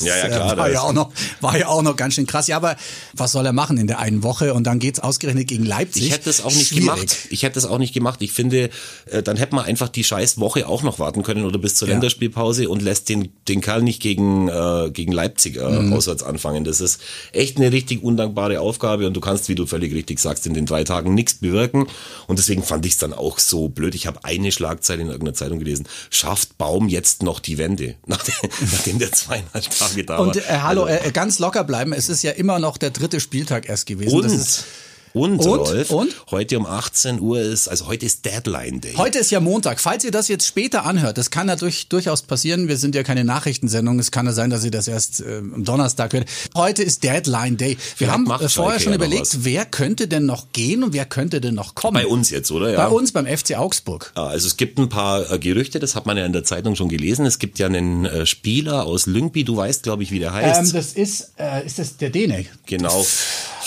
Ja, 0.01 0.15
ja, 0.17 0.27
klar. 0.27 0.53
Äh, 0.53 0.57
war, 0.57 0.71
ja 0.71 0.81
auch 0.81 0.93
noch, 0.93 1.11
war 1.41 1.57
ja 1.57 1.67
auch 1.67 1.81
noch 1.81 1.95
ganz 1.95 2.13
schön 2.13 2.27
krass. 2.27 2.47
Ja, 2.47 2.57
aber 2.57 2.75
was 3.13 3.31
soll 3.31 3.45
er 3.45 3.53
machen 3.53 3.77
in 3.77 3.87
der 3.87 3.99
einen 3.99 4.21
Woche? 4.23 4.53
Und 4.53 4.65
dann 4.65 4.77
geht's 4.79 4.99
ausgerechnet 4.99 5.47
gegen 5.47 5.65
Leipzig. 5.65 6.03
Ich 6.03 6.11
hätte 6.11 6.29
es 6.29 6.41
auch 6.43 6.53
nicht 6.53 6.67
Schwierig. 6.67 6.85
gemacht. 6.85 7.17
Ich 7.31 7.43
hätte 7.43 7.57
es 7.57 7.65
auch 7.65 7.79
nicht 7.79 7.93
gemacht. 7.93 8.21
Ich 8.21 8.31
finde, 8.31 8.69
äh, 9.07 9.23
dann 9.23 9.35
hätte 9.37 9.55
man 9.55 9.65
einfach 9.65 9.89
die 9.89 10.03
scheiß 10.03 10.39
Woche 10.39 10.67
auch 10.67 10.83
noch 10.83 10.99
warten 10.99 11.23
können 11.23 11.43
oder 11.45 11.57
bis 11.57 11.75
zur 11.75 11.87
Ja. 11.87 11.95
Länderspielpause 11.95 12.69
und 12.69 12.81
lässt 12.83 13.09
den, 13.09 13.29
den 13.47 13.61
Kerl 13.61 13.81
nicht 13.81 13.99
gegen, 14.01 14.47
äh, 14.47 14.91
gegen 14.93 15.11
Leipzig 15.11 15.57
äh, 15.57 15.79
Mhm. 15.79 15.93
auswärts 15.93 16.21
anfangen. 16.23 16.63
Das 16.65 16.81
ist 16.81 17.01
echt 17.31 17.57
eine 17.57 17.71
richtig 17.71 18.03
undankbare 18.03 18.59
Aufgabe 18.61 19.07
und 19.07 19.13
du 19.15 19.21
kannst, 19.21 19.49
wie 19.49 19.55
du 19.55 19.65
völlig 19.65 19.93
richtig 19.93 20.19
sagst, 20.19 20.45
in 20.45 20.53
den 20.53 20.65
drei 20.67 20.83
Tagen 20.83 21.13
nichts 21.15 21.33
bewirken. 21.35 21.68
Und 21.73 22.39
deswegen 22.39 22.63
fand 22.63 22.85
ich 22.85 22.93
es 22.93 22.97
dann 22.97 23.13
auch 23.13 23.39
so 23.39 23.69
blöd. 23.69 23.95
Ich 23.95 24.07
habe 24.07 24.23
eine 24.23 24.51
Schlagzeile 24.51 25.01
in 25.01 25.07
irgendeiner 25.07 25.35
Zeitung 25.35 25.59
gelesen. 25.59 25.87
Schafft 26.09 26.57
Baum 26.57 26.87
jetzt 26.87 27.23
noch 27.23 27.39
die 27.39 27.57
Wende? 27.57 27.95
Nachdem, 28.05 28.49
nachdem 28.71 28.99
der 28.99 29.11
zweieinhalb 29.11 29.69
Tage 29.69 30.03
da 30.03 30.17
Und 30.17 30.35
war. 30.35 30.43
äh, 30.43 30.59
hallo, 30.61 30.83
Also, 30.83 31.07
äh, 31.07 31.11
ganz 31.11 31.39
locker 31.39 31.63
bleiben. 31.63 31.93
Es 31.93 32.09
ist 32.09 32.23
ja 32.23 32.31
immer 32.31 32.59
noch 32.59 32.77
der 32.77 32.89
dritte 32.91 33.19
Spieltag 33.19 33.69
erst 33.69 33.85
gewesen. 33.85 34.21
Das 34.21 34.31
und, 34.31 34.39
ist, 34.39 34.65
und, 35.13 35.39
Und? 35.39 35.45
Rolf, 35.45 35.91
Und? 35.91 36.15
heute 36.31 36.57
um 36.59 36.65
18 36.65 37.19
Uhr 37.19 37.41
ist, 37.41 37.67
also 37.67 37.87
heute 37.87 38.05
ist 38.05 38.25
Deadline 38.25 38.81
Day. 38.81 38.93
Heute 38.95 39.19
ist 39.19 39.31
ja 39.31 39.39
Montag. 39.39 39.79
Falls 39.79 40.03
ihr 40.03 40.11
das 40.11 40.27
jetzt 40.27 40.45
später 40.45 40.85
anhört, 40.85 41.17
das 41.17 41.31
kann 41.31 41.47
ja 41.47 41.55
durch, 41.55 41.87
durchaus 41.89 42.21
passieren. 42.21 42.67
Wir 42.67 42.77
sind 42.77 42.95
ja 42.95 43.03
keine 43.03 43.23
Nachrichtensendung. 43.23 43.99
Es 43.99 44.11
kann 44.11 44.25
ja 44.25 44.33
sein, 44.33 44.49
dass 44.49 44.63
ihr 44.63 44.71
das 44.71 44.87
erst 44.87 45.21
äh, 45.21 45.37
am 45.39 45.63
Donnerstag 45.63 46.13
hört. 46.13 46.27
Heute 46.55 46.83
ist 46.83 47.03
Deadline 47.03 47.57
Day. 47.57 47.69
Wir 47.69 47.77
Vielleicht 47.95 48.11
haben 48.11 48.25
äh, 48.25 48.27
vorher 48.27 48.49
Schalke 48.49 48.79
schon 48.83 48.93
überlegt, 48.93 49.43
wer 49.43 49.65
könnte 49.65 50.07
denn 50.07 50.25
noch 50.25 50.51
gehen 50.53 50.83
und 50.83 50.93
wer 50.93 51.05
könnte 51.05 51.41
denn 51.41 51.55
noch 51.55 51.75
kommen. 51.75 51.95
Bei 51.95 52.07
uns 52.07 52.29
jetzt, 52.29 52.51
oder? 52.51 52.71
Ja. 52.71 52.87
Bei 52.87 52.93
uns 52.93 53.11
beim 53.11 53.25
FC 53.25 53.57
Augsburg. 53.57 54.13
Ja, 54.15 54.27
Also 54.27 54.47
es 54.47 54.57
gibt 54.57 54.77
ein 54.79 54.89
paar 54.89 55.31
äh, 55.31 55.39
Gerüchte, 55.39 55.79
das 55.79 55.95
hat 55.95 56.05
man 56.05 56.17
ja 56.17 56.25
in 56.25 56.33
der 56.33 56.43
Zeitung 56.43 56.75
schon 56.75 56.89
gelesen. 56.89 57.25
Es 57.25 57.39
gibt 57.39 57.59
ja 57.59 57.65
einen 57.67 58.05
äh, 58.05 58.25
Spieler 58.25 58.85
aus 58.85 59.05
Lyngby, 59.05 59.43
du 59.43 59.57
weißt, 59.57 59.83
glaube 59.83 60.03
ich, 60.03 60.11
wie 60.11 60.19
der 60.19 60.33
heißt. 60.33 60.59
Ähm, 60.61 60.73
das 60.73 60.93
ist, 60.93 61.31
äh, 61.37 61.65
ist 61.65 61.79
das 61.79 61.97
der 61.97 62.09
Däne? 62.09 62.45
genau. 62.65 63.05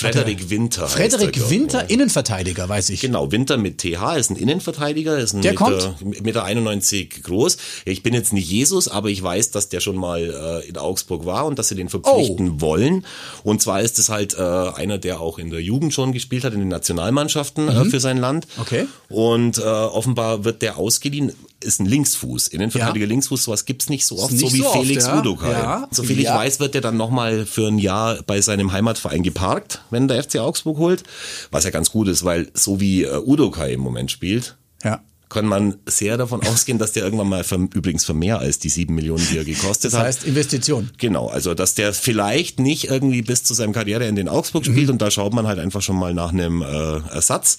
Frederik 0.03 0.51
Winter. 0.51 0.83
er, 0.83 0.89
Frederik. 0.89 1.51
Winter, 1.51 1.91
Innenverteidiger, 1.91 2.69
weiß 2.69 2.91
ich. 2.91 3.01
Genau, 3.01 3.33
Winter 3.33 3.57
mit 3.57 3.79
TH 3.79 4.17
ist 4.17 4.31
ein 4.31 4.37
Innenverteidiger, 4.37 5.19
ist 5.19 5.33
ein 5.35 5.43
Der 5.43 5.53
Meter, 5.53 5.95
Meter 6.23 6.45
91 6.45 7.23
groß. 7.23 7.57
Ich 7.85 8.03
bin 8.03 8.15
jetzt 8.15 8.33
nicht 8.33 8.51
Jesus, 8.51 8.89
aber 8.89 9.09
ich 9.09 9.23
weiß, 9.23 9.51
dass 9.51 9.69
der 9.69 9.81
schon 9.81 9.97
mal 9.97 10.63
äh, 10.65 10.69
in 10.69 10.77
Augsburg 10.77 11.25
war 11.27 11.47
und 11.47 11.59
dass 11.59 11.69
sie 11.69 11.75
den 11.75 11.89
verpflichten 11.89 12.57
Oh. 12.57 12.61
wollen. 12.61 13.07
Und 13.45 13.63
zwar 13.63 13.81
ist 13.81 13.99
es 13.99 14.09
halt 14.09 14.35
äh, 14.35 14.41
einer, 14.43 14.99
der 14.99 15.21
auch 15.21 15.39
in 15.39 15.51
der 15.51 15.61
Jugend 15.61 15.93
schon 15.95 16.13
gespielt 16.13 16.45
hat, 16.45 16.53
in 16.53 16.61
den 16.61 16.69
Nationalmannschaften 16.69 17.69
äh, 17.69 17.85
für 17.85 18.01
sein 18.01 18.19
Land. 18.19 18.47
Mhm. 18.57 18.63
Okay. 18.63 18.87
Und 19.09 19.59
äh, 19.59 19.63
offenbar 19.63 20.45
wird 20.45 20.63
der 20.63 20.77
ausgeliehen, 20.79 21.33
ist 21.63 21.81
ein 21.81 21.87
Linksfuß. 21.87 22.49
Innenverteidiger 22.49 23.05
Ja. 23.07 23.09
Linksfuß, 23.11 23.45
sowas 23.45 23.65
gibt's 23.65 23.89
nicht 23.89 24.05
so 24.07 24.19
oft, 24.19 24.33
nicht 24.33 24.41
so 24.41 24.53
wie 24.53 24.59
so 24.59 24.67
oft, 24.67 24.81
Felix 24.87 25.07
ja. 25.07 25.19
Udokai. 25.19 25.51
Ja. 25.53 25.89
Soviel 25.91 26.19
ich 26.19 26.25
Ja. 26.25 26.37
weiß, 26.37 26.61
wird 26.61 26.75
der 26.75 26.81
dann 26.81 26.97
nochmal 26.97 27.47
für 27.47 27.69
ein 27.69 27.79
Jahr 27.79 28.23
bei 28.27 28.41
seinem 28.41 28.73
Heimatverein 28.73 29.23
geparkt, 29.23 29.81
wenn 29.91 30.09
der 30.09 30.23
FC 30.23 30.37
Augsburg 30.39 30.79
holt. 30.79 31.03
Was 31.51 31.65
ja 31.65 31.71
ganz 31.71 31.91
gut 31.91 32.09
ist, 32.09 32.25
weil 32.25 32.51
so 32.55 32.81
wie 32.81 33.05
äh, 33.05 33.17
Udokai 33.19 33.73
im 33.73 33.81
Moment 33.81 34.11
spielt, 34.11 34.57
Ja. 34.85 35.01
kann 35.29 35.47
man 35.47 35.77
sehr 35.87 36.19
davon 36.19 36.43
ausgehen, 36.47 36.79
dass 36.79 36.93
der 36.93 37.05
irgendwann 37.05 37.29
mal 37.29 37.43
für, 37.45 37.55
übrigens 37.57 38.05
für 38.05 38.13
mehr 38.15 38.39
als 38.39 38.59
die 38.59 38.69
sieben 38.69 38.95
Millionen, 38.95 39.27
die 39.31 39.39
er 39.39 39.45
gekostet 39.45 39.93
Das 39.93 39.99
hat. 39.99 40.07
heißt 40.07 40.25
Investition. 40.25 40.91
Genau, 40.99 41.29
also 41.29 41.55
dass 41.55 41.75
der 41.75 41.95
vielleicht 41.95 42.61
nicht 42.61 42.85
irgendwie 42.85 43.23
bis 43.23 43.43
zu 43.45 43.55
seinem 43.55 43.73
Karriere 43.73 44.07
in 44.07 44.15
den 44.17 44.29
Augsburg 44.29 44.65
spielt 44.67 44.89
Mhm. 44.89 44.93
und 44.95 45.03
da 45.03 45.11
schaut 45.11 45.33
man 45.33 45.47
halt 45.47 45.59
einfach 45.59 45.81
schon 45.81 45.97
mal 45.97 46.13
nach 46.13 46.33
einem 46.33 46.61
äh, 46.63 46.67
Ersatz. 47.15 47.57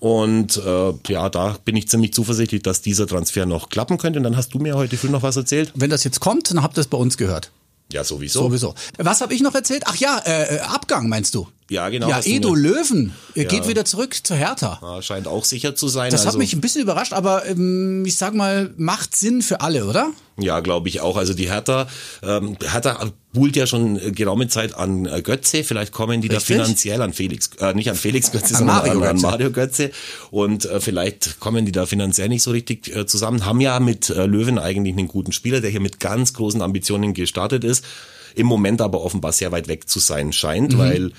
Und 0.00 0.56
äh, 0.56 0.92
ja, 1.08 1.28
da 1.28 1.56
bin 1.64 1.76
ich 1.76 1.88
ziemlich 1.88 2.12
zuversichtlich, 2.12 2.62
dass 2.62 2.82
dieser 2.82 3.06
Transfer 3.06 3.46
noch 3.46 3.68
klappen 3.68 3.98
könnte. 3.98 4.18
Und 4.18 4.24
dann 4.24 4.36
hast 4.36 4.54
du 4.54 4.58
mir 4.58 4.76
heute 4.76 4.96
früh 4.96 5.08
noch 5.08 5.22
was 5.22 5.36
erzählt. 5.36 5.72
Wenn 5.74 5.90
das 5.90 6.04
jetzt 6.04 6.20
kommt, 6.20 6.50
dann 6.50 6.62
habt 6.62 6.78
ihr 6.78 6.82
es 6.82 6.86
bei 6.86 6.98
uns 6.98 7.16
gehört. 7.16 7.50
Ja, 7.92 8.04
sowieso. 8.04 8.40
Sowieso. 8.40 8.74
Was 8.98 9.20
habe 9.20 9.34
ich 9.34 9.40
noch 9.40 9.54
erzählt? 9.54 9.84
Ach 9.86 9.96
ja, 9.96 10.18
äh, 10.18 10.56
äh, 10.56 10.60
Abgang 10.60 11.08
meinst 11.08 11.34
du? 11.34 11.48
Ja, 11.70 11.88
genau, 11.90 12.08
Ja, 12.08 12.20
Edo 12.24 12.54
Löwen 12.54 13.12
Ja. 13.34 13.44
geht 13.44 13.68
wieder 13.68 13.84
zurück 13.84 14.16
zu 14.22 14.34
Hertha. 14.34 14.78
Ja, 14.80 15.02
scheint 15.02 15.26
auch 15.26 15.44
sicher 15.44 15.74
zu 15.74 15.88
sein. 15.88 16.10
Das 16.10 16.22
also, 16.22 16.32
hat 16.32 16.38
mich 16.38 16.54
ein 16.54 16.62
bisschen 16.62 16.80
überrascht, 16.80 17.12
aber 17.12 17.44
ähm, 17.46 18.04
ich 18.06 18.16
sag 18.16 18.34
mal, 18.34 18.72
macht 18.78 19.14
Sinn 19.14 19.42
für 19.42 19.60
alle, 19.60 19.84
oder? 19.84 20.10
Ja, 20.38 20.60
glaube 20.60 20.88
ich 20.88 21.00
auch. 21.00 21.16
Also 21.18 21.34
die 21.34 21.50
Hertha, 21.50 21.86
ähm, 22.22 22.56
Hertha 22.62 23.10
buhlt 23.34 23.54
ja 23.56 23.66
schon 23.66 23.98
äh, 24.00 24.12
geraume 24.12 24.48
Zeit 24.48 24.74
an 24.74 25.04
äh, 25.04 25.20
Götze. 25.20 25.62
Vielleicht 25.62 25.92
kommen 25.92 26.22
die 26.22 26.28
Richtig. 26.28 26.56
da 26.56 26.62
finanziell 26.62 27.02
an 27.02 27.12
Felix, 27.12 27.50
äh, 27.58 27.74
nicht 27.74 27.90
an 27.90 27.96
Felix 27.96 28.32
Götze, 28.32 28.54
An 28.54 28.58
sondern 28.60 28.76
Mario 28.76 29.00
an, 29.02 29.08
an. 29.08 29.20
Mario 29.20 29.50
Götze. 29.50 29.90
Und 30.30 30.64
äh, 30.64 30.80
vielleicht 30.80 31.38
kommen 31.38 31.66
die 31.66 31.72
da 31.72 31.84
finanziell 31.84 32.28
nicht 32.28 32.42
so 32.42 32.52
richtig 32.52 32.94
äh, 32.96 33.04
zusammen. 33.06 33.44
Haben 33.44 33.60
ja 33.60 33.78
mit 33.80 34.08
äh, 34.08 34.24
Löwen 34.26 34.58
eigentlich 34.58 34.96
einen 34.96 35.08
guten 35.08 35.32
Spieler, 35.32 35.60
der 35.60 35.70
hier 35.70 35.80
mit 35.80 36.00
ganz 36.00 36.32
großen 36.32 36.62
Ambitionen 36.62 37.12
gestartet 37.12 37.64
ist. 37.64 37.84
Im 38.38 38.46
Moment 38.46 38.80
aber 38.80 39.02
offenbar 39.02 39.32
sehr 39.32 39.52
weit 39.52 39.68
weg 39.68 39.88
zu 39.88 39.98
sein 39.98 40.32
scheint, 40.32 40.74
Mhm. 40.74 40.78
weil 40.78 41.12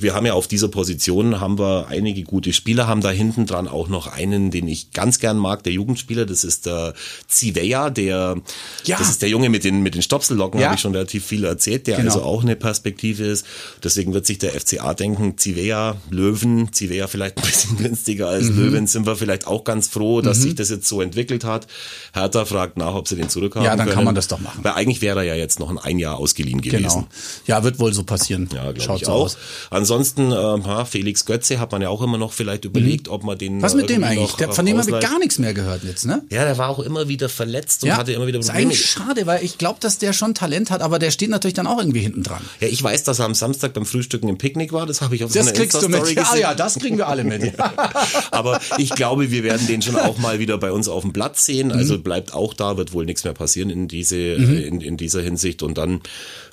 wir 0.00 0.14
haben 0.14 0.26
ja 0.26 0.34
auf 0.34 0.46
dieser 0.46 0.68
Position 0.68 1.40
haben 1.40 1.58
wir 1.58 1.86
einige 1.88 2.22
gute 2.24 2.52
Spieler, 2.52 2.86
haben 2.86 3.00
da 3.00 3.10
hinten 3.10 3.46
dran 3.46 3.66
auch 3.68 3.88
noch 3.88 4.06
einen, 4.06 4.50
den 4.50 4.68
ich 4.68 4.92
ganz 4.92 5.18
gern 5.18 5.38
mag, 5.38 5.62
der 5.62 5.72
Jugendspieler, 5.72 6.26
das 6.26 6.44
ist 6.44 6.66
der 6.66 6.94
Ziveya, 7.26 7.90
der, 7.90 8.36
Ja. 8.84 8.98
das 8.98 9.08
ist 9.10 9.22
der 9.22 9.28
Junge 9.28 9.48
mit 9.48 9.64
den, 9.64 9.82
mit 9.82 9.94
den 9.94 10.02
Stopsellocken, 10.02 10.60
Ja. 10.60 10.66
habe 10.66 10.74
ich 10.76 10.80
schon 10.80 10.94
relativ 10.94 11.24
viel 11.24 11.44
erzählt, 11.44 11.86
der 11.86 11.96
Genau. 11.96 12.08
also 12.14 12.22
auch 12.24 12.42
eine 12.42 12.56
Perspektive 12.56 13.24
ist. 13.24 13.46
Deswegen 13.82 14.12
wird 14.14 14.26
sich 14.26 14.38
der 14.38 14.54
FCA 14.54 14.94
denken, 14.94 15.38
Zivea, 15.38 15.96
Löwen, 16.10 16.72
Zivea 16.72 17.06
vielleicht 17.06 17.38
ein 17.38 17.44
bisschen 17.46 17.76
günstiger 17.78 18.28
als 18.28 18.48
Mhm. 18.50 18.56
Löwen, 18.58 18.86
sind 18.86 19.06
wir 19.06 19.16
vielleicht 19.16 19.46
auch 19.46 19.64
ganz 19.64 19.88
froh, 19.88 20.20
dass 20.20 20.42
sich 20.42 20.54
das 20.54 20.70
jetzt 20.70 20.86
so 20.88 21.00
entwickelt 21.00 21.44
hat. 21.44 21.66
Hertha 22.12 22.44
fragt 22.44 22.76
nach, 22.76 22.94
ob 22.94 23.08
sie 23.08 23.16
den 23.16 23.28
zurückhaben 23.28 23.64
Ja, 23.64 23.70
dann 23.76 23.86
kann 23.86 23.94
können. 23.94 24.04
man 24.06 24.14
das 24.14 24.28
doch 24.28 24.40
machen. 24.40 24.62
Weil 24.64 24.72
eigentlich 24.72 25.00
wäre 25.00 25.18
er 25.20 25.24
ja 25.24 25.34
jetzt 25.34 25.58
noch 25.60 25.70
ein, 25.70 25.78
ein 25.78 25.98
Jahr 25.98 26.18
ausgeliehen 26.18 26.57
gewesen. 26.60 27.00
Genau. 27.00 27.06
Ja, 27.46 27.64
wird 27.64 27.78
wohl 27.78 27.92
so 27.92 28.04
passieren. 28.04 28.48
Ja, 28.54 28.62
glaube 28.72 28.80
Schaut 28.80 29.00
ich 29.00 29.06
so 29.06 29.12
auch. 29.12 29.24
aus. 29.24 29.36
Ansonsten, 29.70 30.32
ähm, 30.32 30.64
Felix 30.86 31.24
Götze 31.24 31.58
hat 31.60 31.72
man 31.72 31.82
ja 31.82 31.88
auch 31.88 32.02
immer 32.02 32.18
noch 32.18 32.32
vielleicht 32.32 32.64
überlegt, 32.64 33.08
ob 33.08 33.24
man 33.24 33.36
den. 33.38 33.56
Mhm. 33.58 33.62
Was 33.62 33.74
äh, 33.74 33.76
mit 33.76 33.90
dem 33.90 34.02
irgendwie 34.02 34.20
eigentlich? 34.20 34.36
Der, 34.36 34.48
äh, 34.48 34.52
von 34.52 34.66
dem 34.66 34.78
habe 34.78 34.88
ich 34.90 34.94
ausleiht. 34.96 35.10
gar 35.10 35.18
nichts 35.18 35.38
mehr 35.38 35.54
gehört 35.54 35.84
jetzt, 35.84 36.06
ne? 36.06 36.22
Ja, 36.30 36.44
der 36.44 36.58
war 36.58 36.68
auch 36.68 36.78
immer 36.80 37.08
wieder 37.08 37.28
verletzt 37.28 37.84
und 37.84 37.96
hatte 37.96 38.12
immer 38.12 38.26
wieder 38.26 38.38
ist 38.38 38.46
Probleme. 38.48 38.68
eigentlich 38.70 38.84
schade, 38.84 39.26
weil 39.26 39.44
ich 39.44 39.58
glaube, 39.58 39.78
dass 39.80 39.98
der 39.98 40.12
schon 40.12 40.34
Talent 40.34 40.70
hat, 40.70 40.80
aber 40.82 40.98
der 40.98 41.10
steht 41.10 41.30
natürlich 41.30 41.54
dann 41.54 41.66
auch 41.66 41.78
irgendwie 41.78 42.00
hinten 42.00 42.22
dran. 42.22 42.42
Ja, 42.60 42.68
ich 42.68 42.82
weiß, 42.82 43.04
dass 43.04 43.18
er 43.18 43.24
am 43.26 43.34
Samstag 43.34 43.72
beim 43.74 43.86
Frühstücken 43.86 44.28
im 44.28 44.38
Picknick 44.38 44.72
war. 44.72 44.86
Das 44.86 45.00
habe 45.00 45.14
ich 45.14 45.24
auf 45.24 45.32
Das 45.32 45.44
seiner 45.46 45.56
kriegst 45.56 45.74
du 45.82 45.88
mit. 45.88 45.98
Insta-Story 46.00 46.14
Ja, 46.16 46.22
gesehen. 46.22 46.40
ja, 46.40 46.54
das 46.54 46.78
kriegen 46.78 46.96
wir 46.98 47.08
alle 47.08 47.24
mit. 47.24 47.52
Aber 48.30 48.60
ich 48.78 48.90
glaube, 48.90 49.30
wir 49.30 49.42
werden 49.44 49.66
den 49.66 49.82
schon 49.82 49.96
auch 49.96 50.18
mal 50.18 50.38
wieder 50.38 50.58
bei 50.58 50.72
uns 50.72 50.88
auf 50.88 51.02
dem 51.02 51.12
Platz 51.12 51.44
sehen. 51.46 51.72
Also 51.72 51.94
Mhm. 51.94 52.02
bleibt 52.02 52.34
auch 52.34 52.54
da, 52.54 52.76
wird 52.76 52.92
wohl 52.92 53.04
nichts 53.04 53.24
mehr 53.24 53.32
passieren 53.34 53.70
in 53.70 53.88
diese 53.88 54.16
äh, 54.16 54.66
in, 54.66 54.80
in 54.80 54.96
dieser 54.96 55.20
Hinsicht. 55.22 55.62
Und 55.62 55.78
dann, 55.78 56.00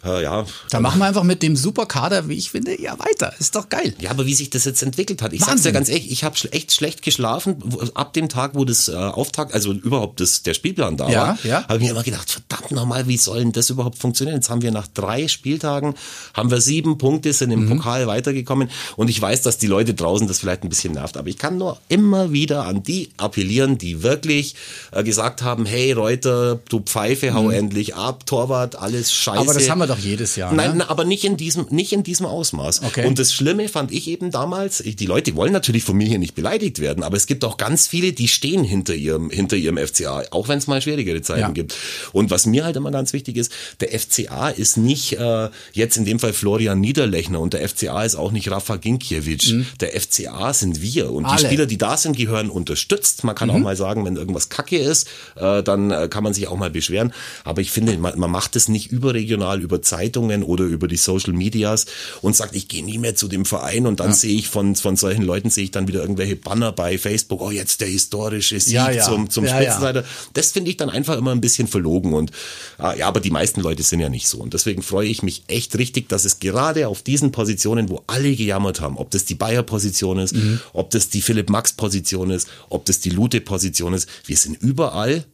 äh, 0.05 0.23
ja. 0.23 0.45
Da 0.69 0.79
machen 0.79 0.99
wir 0.99 1.05
einfach 1.05 1.23
mit 1.23 1.41
dem 1.43 1.55
Superkader, 1.55 2.29
wie 2.29 2.35
ich 2.35 2.51
finde, 2.51 2.79
ja 2.81 2.97
weiter. 2.99 3.33
Ist 3.39 3.55
doch 3.55 3.69
geil. 3.69 3.93
Ja, 3.99 4.11
aber 4.11 4.25
wie 4.25 4.33
sich 4.33 4.49
das 4.49 4.65
jetzt 4.65 4.81
entwickelt 4.83 5.21
hat. 5.21 5.33
Ich 5.33 5.39
sag's 5.39 5.51
Wahnsinn. 5.51 5.71
dir 5.71 5.73
ganz 5.73 5.89
ehrlich, 5.89 6.11
ich 6.11 6.23
habe 6.23 6.35
echt 6.51 6.71
schlecht 6.73 7.01
geschlafen. 7.01 7.57
Ab 7.93 8.13
dem 8.13 8.29
Tag, 8.29 8.51
wo 8.55 8.65
das 8.65 8.87
äh, 8.87 8.93
Auftakt, 8.95 9.53
also 9.53 9.71
überhaupt 9.73 10.19
das, 10.19 10.43
der 10.43 10.53
Spielplan 10.53 10.97
da 10.97 11.09
Ja, 11.09 11.27
war, 11.27 11.37
ja. 11.43 11.63
habe 11.67 11.77
ich 11.77 11.83
mir 11.83 11.91
immer 11.91 12.03
gedacht, 12.03 12.29
verdammt 12.29 12.71
nochmal, 12.71 13.07
wie 13.07 13.17
soll 13.17 13.39
denn 13.39 13.51
das 13.51 13.69
überhaupt 13.69 13.97
funktionieren? 13.97 14.37
Jetzt 14.37 14.49
haben 14.49 14.61
wir 14.61 14.71
nach 14.71 14.87
drei 14.87 15.27
Spieltagen, 15.27 15.95
haben 16.33 16.51
wir 16.51 16.61
sieben 16.61 16.97
Punkte, 16.97 17.33
sind 17.33 17.51
im 17.51 17.65
Mhm. 17.65 17.69
Pokal 17.77 18.07
weitergekommen. 18.07 18.69
Und 18.95 19.09
ich 19.09 19.19
weiß, 19.21 19.41
dass 19.41 19.57
die 19.57 19.67
Leute 19.67 19.93
draußen 19.93 20.27
das 20.27 20.39
vielleicht 20.39 20.63
ein 20.63 20.69
bisschen 20.69 20.93
nervt. 20.93 21.17
Aber 21.17 21.27
ich 21.29 21.37
kann 21.37 21.57
nur 21.57 21.77
immer 21.89 22.31
wieder 22.31 22.65
an 22.65 22.83
die 22.83 23.09
appellieren, 23.17 23.77
die 23.77 24.03
wirklich 24.03 24.55
äh, 24.91 25.03
gesagt 25.03 25.41
haben, 25.41 25.65
hey 25.65 25.91
Reuter, 25.93 26.59
du 26.69 26.79
Pfeife, 26.81 27.33
hau 27.33 27.49
endlich 27.49 27.95
ab, 27.95 28.25
Torwart, 28.25 28.75
alles 28.75 29.11
scheiße. 29.13 29.41
Mhm. 29.43 29.49
Aber 29.49 29.53
das 29.59 29.69
haben 29.69 29.79
wir 29.79 29.87
doch 29.87 29.94
jedes 29.99 30.35
Jahr. 30.35 30.53
Nein, 30.53 30.77
ne? 30.77 30.89
aber 30.89 31.03
nicht 31.05 31.23
in 31.23 31.37
diesem, 31.37 31.67
nicht 31.69 31.91
in 31.93 32.03
diesem 32.03 32.25
Ausmaß. 32.25 32.83
Okay. 32.83 33.05
Und 33.05 33.19
das 33.19 33.33
Schlimme 33.33 33.67
fand 33.69 33.91
ich 33.91 34.07
eben 34.07 34.31
damals, 34.31 34.79
ich, 34.81 34.95
die 34.95 35.05
Leute 35.05 35.35
wollen 35.35 35.53
natürlich 35.53 35.83
von 35.83 35.95
mir 35.97 36.07
hier 36.07 36.19
nicht 36.19 36.35
beleidigt 36.35 36.79
werden, 36.79 37.03
aber 37.03 37.17
es 37.17 37.25
gibt 37.27 37.43
auch 37.45 37.57
ganz 37.57 37.87
viele, 37.87 38.13
die 38.13 38.27
stehen 38.27 38.63
hinter 38.63 38.93
ihrem, 38.95 39.29
hinter 39.29 39.55
ihrem 39.57 39.77
FCA, 39.77 40.23
auch 40.31 40.47
wenn 40.47 40.57
es 40.57 40.67
mal 40.67 40.81
schwierigere 40.81 41.21
Zeiten 41.21 41.41
Ja. 41.41 41.49
gibt. 41.49 41.75
Und 42.13 42.31
was 42.31 42.45
mir 42.45 42.63
halt 42.65 42.75
immer 42.75 42.91
ganz 42.91 43.13
wichtig 43.13 43.37
ist, 43.37 43.51
der 43.79 43.97
FCA 43.99 44.49
ist 44.49 44.77
nicht 44.77 45.13
äh, 45.13 45.49
jetzt 45.73 45.97
in 45.97 46.05
dem 46.05 46.19
Fall 46.19 46.33
Florian 46.33 46.79
Niederlechner 46.79 47.39
und 47.39 47.53
der 47.53 47.67
FCA 47.67 48.03
ist 48.03 48.15
auch 48.15 48.31
nicht 48.31 48.49
Rafa 48.51 48.77
Ginkiewicz. 48.77 49.53
Der 49.79 49.99
FCA 49.99 50.53
sind 50.53 50.81
wir 50.81 51.11
und 51.11 51.23
Mhm. 51.23 51.29
Alle. 51.29 51.35
Mhm. 51.35 51.39
die 51.41 51.45
Spieler, 51.47 51.65
die 51.65 51.77
da 51.77 51.97
sind, 51.97 52.17
gehören 52.17 52.49
unterstützt. 52.49 53.23
Man 53.23 53.35
kann 53.35 53.49
auch 53.49 53.57
mal 53.57 53.75
sagen, 53.75 54.05
wenn 54.05 54.15
irgendwas 54.15 54.49
Kacke 54.49 54.77
ist, 54.77 55.07
äh, 55.35 55.63
dann 55.63 55.91
äh, 55.91 56.07
kann 56.09 56.23
man 56.23 56.33
sich 56.33 56.47
auch 56.47 56.57
mal 56.57 56.69
beschweren. 56.69 57.13
Aber 57.43 57.61
ich 57.61 57.71
finde, 57.71 57.97
man, 57.97 58.17
man 58.19 58.29
macht 58.31 58.55
es 58.55 58.67
nicht 58.67 58.91
überregional, 58.91 59.61
über 59.61 59.74
Zeitungen 59.81 60.43
oder 60.43 60.65
über 60.65 60.87
die 60.87 60.97
Social 60.97 61.33
Medias 61.33 61.85
und 62.21 62.35
sagt, 62.35 62.55
ich 62.55 62.67
gehe 62.67 62.83
nie 62.83 62.97
mehr 62.97 63.15
zu 63.15 63.27
dem 63.27 63.45
Verein 63.45 63.87
und 63.87 63.99
dann 63.99 64.09
ja. 64.09 64.13
sehe 64.13 64.35
ich 64.35 64.47
von, 64.47 64.75
von 64.75 64.95
solchen 64.95 65.23
Leuten 65.23 65.49
sehe 65.49 65.65
ich 65.65 65.71
dann 65.71 65.87
wieder 65.87 66.01
irgendwelche 66.01 66.35
Banner 66.35 66.71
bei 66.71 66.97
Facebook, 66.97 67.41
oh 67.41 67.51
jetzt 67.51 67.81
der 67.81 67.87
historische 67.87 68.59
Sieg 68.59 68.73
ja, 68.73 68.91
ja. 68.91 69.03
zum, 69.03 69.29
zum 69.29 69.47
Spitzenreiter. 69.47 70.03
Das 70.33 70.51
finde 70.51 70.71
ich 70.71 70.77
dann 70.77 70.89
einfach 70.89 71.17
immer 71.17 71.31
ein 71.31 71.41
bisschen 71.41 71.67
verlogen 71.67 72.13
und 72.13 72.31
äh, 72.79 72.99
ja, 72.99 73.07
aber 73.07 73.19
die 73.19 73.31
meisten 73.31 73.61
Leute 73.61 73.83
sind 73.83 73.99
ja 73.99 74.09
nicht 74.09 74.27
so 74.27 74.39
und 74.39 74.53
deswegen 74.53 74.81
freue 74.81 75.07
ich 75.07 75.23
mich 75.23 75.43
echt 75.47 75.77
richtig, 75.77 76.09
dass 76.09 76.25
es 76.25 76.39
gerade 76.39 76.87
auf 76.87 77.01
diesen 77.01 77.31
Positionen, 77.31 77.89
wo 77.89 78.03
alle 78.07 78.35
gejammert 78.35 78.81
haben, 78.81 78.97
ob 78.97 79.11
das 79.11 79.25
die 79.25 79.35
Bayer-Position 79.35 80.19
ist, 80.19 80.35
mhm. 80.35 80.59
ob 80.73 80.89
das 80.91 81.09
die 81.09 81.21
Philipp-Max-Position 81.21 82.31
ist, 82.31 82.47
ob 82.69 82.85
das 82.85 82.99
die 82.99 83.09
Lute-Position 83.09 83.93
ist, 83.93 84.09
wir 84.25 84.37
sind 84.37 84.61
überall 84.61 85.25